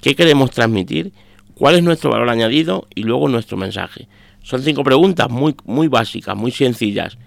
¿Qué 0.00 0.14
queremos 0.14 0.50
transmitir? 0.50 1.12
¿Cuál 1.54 1.74
es 1.74 1.82
nuestro 1.82 2.10
valor 2.10 2.28
añadido? 2.28 2.86
Y 2.94 3.02
luego 3.02 3.28
nuestro 3.28 3.56
mensaje. 3.56 4.06
Son 4.42 4.62
cinco 4.62 4.84
preguntas 4.84 5.28
muy, 5.28 5.54
muy 5.64 5.88
básicas, 5.88 6.36
muy 6.36 6.52
sencillas, 6.52 7.18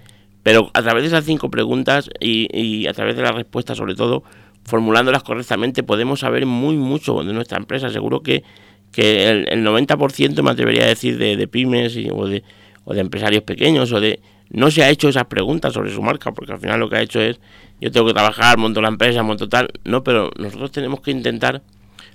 pero 0.42 0.72
a 0.74 0.82
través 0.82 1.04
de 1.04 1.08
esas 1.08 1.25
cinco 1.25 1.51
preguntas 1.51 2.10
y, 2.19 2.88
a 2.88 2.93
través 2.93 3.15
de 3.15 3.22
las 3.22 3.36
respuestas 3.36 3.78
sobre 3.78 3.93
todo, 3.95 4.24
formulándolas 4.63 5.24
correctamente, 5.24 5.84
podemos 5.84 6.22
saber 6.22 6.45
muy 6.45 6.78
mucho 6.78 7.24
de 7.24 7.34
nuestra 7.34 7.58
empresa. 7.58 7.89
Seguro 7.89 8.22
que, 8.22 8.43
que 8.91 9.30
el, 9.30 9.65
90% 9.65 10.41
me 10.41 10.52
atrevería 10.52 10.86
a 10.86 10.88
decir 10.88 11.17
de, 11.17 11.36
de 11.36 11.48
pymes 11.48 11.98
o, 12.12 12.28
de, 12.28 12.43
o 12.86 12.93
de 12.93 13.02
empresarios 13.02 13.43
pequeños 13.43 13.91
o 13.91 14.00
de 14.00 14.19
no 14.50 14.72
se 14.72 14.84
ha 14.84 14.89
hecho 14.89 15.10
esas 15.10 15.26
preguntas 15.26 15.74
sobre 15.74 15.93
su 15.93 16.02
marca, 16.02 16.32
porque 16.32 16.54
al 16.54 16.60
final 16.60 16.80
lo 16.80 16.89
que 16.89 16.98
ha 16.98 17.02
hecho 17.02 17.22
es, 17.22 17.39
yo 17.80 17.91
tengo 17.91 18.08
que 18.08 18.13
trabajar, 18.13 18.58
monto 18.58 18.82
la 18.82 18.89
empresa, 18.89 19.24
monto 19.24 19.48
tal, 19.48 19.69
no, 19.84 20.04
pero 20.04 20.32
nosotros 20.38 20.72
tenemos 20.72 21.02
que 21.02 21.12
intentar 21.12 21.62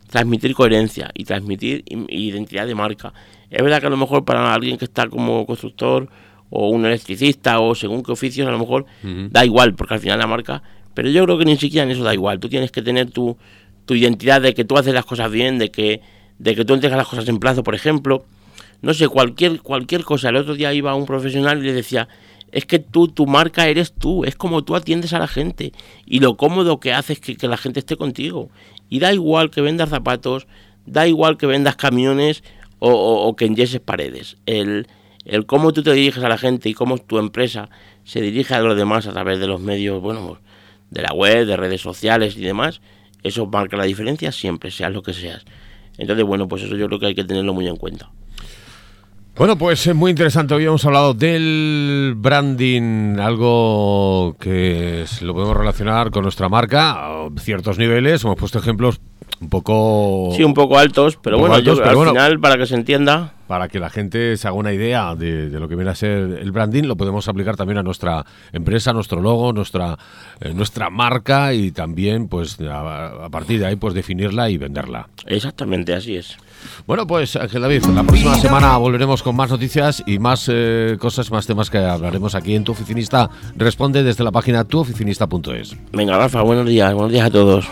transmitir 0.09 0.55
coherencia 0.55 1.11
y 1.15 1.25
transmitir 1.25 1.85
identidad 2.09 2.67
de 2.67 2.75
marca. 2.75 3.13
Es 3.51 3.63
verdad 3.63 3.81
que 3.81 3.87
a 3.87 3.91
lo 3.91 3.97
mejor 3.97 4.25
para 4.25 4.53
alguien 4.53 4.79
que 4.79 4.85
está 4.85 5.09
como 5.09 5.47
constructor 5.47 6.09
o 6.51 6.69
un 6.71 6.85
electricista 6.87 7.61
o 7.61 7.75
según 7.75 8.03
qué 8.03 8.13
oficios, 8.13 8.47
a 8.47 8.51
lo 8.51 8.59
mejor 8.59 8.87
da 9.03 9.45
igual, 9.45 9.75
porque 9.75 9.95
al 9.95 10.01
final 10.01 10.19
la 10.19 10.27
marca, 10.27 10.63
pero 10.95 11.11
yo 11.11 11.25
creo 11.25 11.39
que 11.39 11.45
ni 11.45 11.57
siquiera 11.57 11.85
en 11.85 11.91
eso 11.91 12.05
da 12.05 12.15
igual, 12.15 12.39
tú 12.41 12.49
tienes 12.49 12.71
que 12.71 12.83
tener 12.83 13.11
tu, 13.11 13.37
tu 13.85 13.95
identidad 13.95 14.41
de 14.41 14.55
que 14.55 14.65
tú 14.65 14.77
haces 14.77 14.95
las 14.95 15.05
cosas 15.05 15.31
bien, 15.31 15.59
de 15.59 15.71
que, 15.71 16.01
de 16.39 16.55
que 16.55 16.65
tú 16.65 16.75
entregas 16.75 16.99
las 16.99 17.09
cosas 17.09 17.29
en 17.29 17.39
plazo, 17.39 17.63
por 17.63 17.75
ejemplo, 17.75 18.25
no 18.83 18.95
sé, 18.95 19.09
cualquier, 19.09 19.61
cualquier 19.63 20.05
cosa. 20.05 20.29
El 20.29 20.37
otro 20.37 20.55
día 20.55 20.73
iba 20.73 20.95
un 20.95 21.07
profesional 21.07 21.59
y 21.59 21.67
le 21.67 21.73
decía, 21.73 22.09
es 22.53 22.65
que 22.65 22.79
tú, 22.79 23.09
tu 23.09 23.27
marca 23.27 23.69
eres 23.69 23.93
tú, 23.93 24.25
es 24.25 24.37
como 24.37 24.65
tú 24.65 24.77
atiendes 24.77 25.13
a 25.13 25.19
la 25.19 25.29
gente 25.29 25.73
y 26.07 26.21
lo 26.21 26.37
cómodo 26.37 26.81
que 26.81 26.93
haces 26.93 27.21
que, 27.21 27.37
que 27.37 27.49
la 27.49 27.57
gente 27.57 27.81
esté 27.81 27.97
contigo. 27.97 28.51
Y 28.89 29.01
da 29.01 29.13
igual 29.13 29.51
que 29.51 29.61
vendas 29.61 29.91
zapatos, 29.91 30.47
da 30.87 31.07
igual 31.07 31.37
que 31.37 31.47
vendas 31.47 31.77
camiones 31.77 32.43
o, 32.79 33.35
que 33.37 33.47
enyeses 33.47 33.81
paredes. 33.81 34.37
El, 34.47 34.87
el 35.25 35.47
cómo 35.47 35.73
tú 35.73 35.83
te 35.83 35.93
diriges 35.93 36.23
a 36.23 36.29
la 36.29 36.39
gente 36.39 36.69
y 36.69 36.75
cómo 36.75 36.99
tu 36.99 37.19
empresa 37.19 37.69
se 38.05 38.21
dirige 38.21 38.55
a 38.55 38.61
los 38.61 38.77
demás 38.77 39.07
a 39.07 39.13
través 39.13 39.41
de 39.41 39.47
los 39.47 39.61
medios, 39.61 40.01
bueno, 40.01 40.39
de 40.91 41.03
la 41.03 41.13
web, 41.13 41.47
de 41.47 41.57
redes 41.57 41.81
sociales 41.81 42.37
y 42.37 42.43
demás, 42.43 42.81
eso 43.23 43.47
marca 43.47 43.77
la 43.77 43.85
diferencia 43.85 44.31
siempre, 44.31 44.71
seas 44.71 44.93
lo 44.93 45.03
que 45.03 45.13
seas. 45.13 45.45
Entonces, 45.99 46.25
bueno, 46.25 46.47
pues 46.47 46.63
eso 46.63 46.77
yo 46.77 46.87
creo 46.87 47.01
que 47.01 47.07
hay 47.07 47.15
que 47.15 47.25
tenerlo 47.25 47.55
muy 47.55 47.67
en 47.67 47.77
cuenta. 47.77 48.11
Bueno, 49.37 49.59
pues 49.59 49.87
es 49.87 49.95
muy 49.95 50.13
interesante. 50.13 50.55
Hoy 50.55 50.65
hemos 50.65 50.83
hablado 50.87 51.13
del 51.13 52.15
branding, 52.17 53.19
algo 53.19 54.35
que 54.41 55.05
lo 55.21 55.35
podemos 55.35 55.55
relacionar 55.55 56.11
con 56.11 56.23
nuestra 56.23 56.49
marca 56.49 56.93
a 56.93 57.29
ciertos 57.39 57.77
niveles. 57.77 58.25
Hemos 58.25 58.37
puesto 58.37 58.59
ejemplos 58.59 58.99
un 59.39 59.51
poco... 59.51 60.31
Sí, 60.35 60.43
un 60.43 60.55
poco 60.55 60.79
altos, 60.79 61.19
pero 61.23 61.39
bueno, 61.39 61.55
al 61.55 62.09
final, 62.09 62.41
para 62.41 62.57
que 62.57 62.65
se 62.65 62.77
entienda... 62.77 63.35
Para 63.47 63.69
que 63.69 63.79
la 63.79 63.91
gente 63.91 64.39
se 64.39 64.49
haga 64.49 64.57
una 64.57 64.73
idea 64.73 65.15
de, 65.15 65.51
lo 65.51 65.69
que 65.69 65.77
viene 65.77 65.91
a 65.91 65.95
ser 65.95 66.39
el 66.41 66.51
branding, 66.51 66.85
lo 66.85 66.97
podemos 66.97 67.29
aplicar 67.29 67.57
también 67.57 67.77
a 67.77 67.83
nuestra 67.83 68.25
empresa, 68.53 68.95
nuestro 68.95 69.21
logo, 69.21 69.53
nuestra, 69.53 69.99
eh, 70.41 70.55
nuestra 70.55 70.89
marca 70.89 71.53
y 71.53 71.73
también, 71.73 72.29
pues, 72.29 72.59
a, 72.63 73.27
a 73.27 73.29
partir 73.29 73.61
de 73.61 73.67
ahí, 73.67 73.77
pues, 73.77 73.93
definirla 73.93 74.49
y 74.49 74.57
venderla. 74.57 75.11
Exactamente, 75.27 75.93
así 75.95 76.17
es. 76.17 76.39
Bueno, 76.87 77.07
pues 77.07 77.37
Ángel 77.37 77.63
David, 77.63 77.85
la 77.87 78.05
próxima 78.05 78.37
semana 78.37 78.77
volveremos 78.77 79.23
con 79.23 79.37
más 79.37 79.51
noticias 79.51 80.03
y 80.07 80.19
más 80.19 80.49
eh, 80.53 80.97
cosas, 80.99 81.31
más 81.31 81.47
temas 81.47 81.71
que 81.71 81.79
hablaremos 81.79 82.35
aquí 82.35 82.55
en 82.55 82.65
Tu 82.65 82.73
Oficinista. 82.73 83.31
Responde 83.57 84.03
desde 84.03 84.25
la 84.25 84.33
página 84.33 84.65
tuoficinista.es. 84.65 85.77
Venga, 85.93 86.19
Rafa, 86.19 86.43
buenos 86.43 86.67
días, 86.67 86.93
buenos 86.95 87.13
días 87.13 87.27
a 87.27 87.31
todos. 87.31 87.67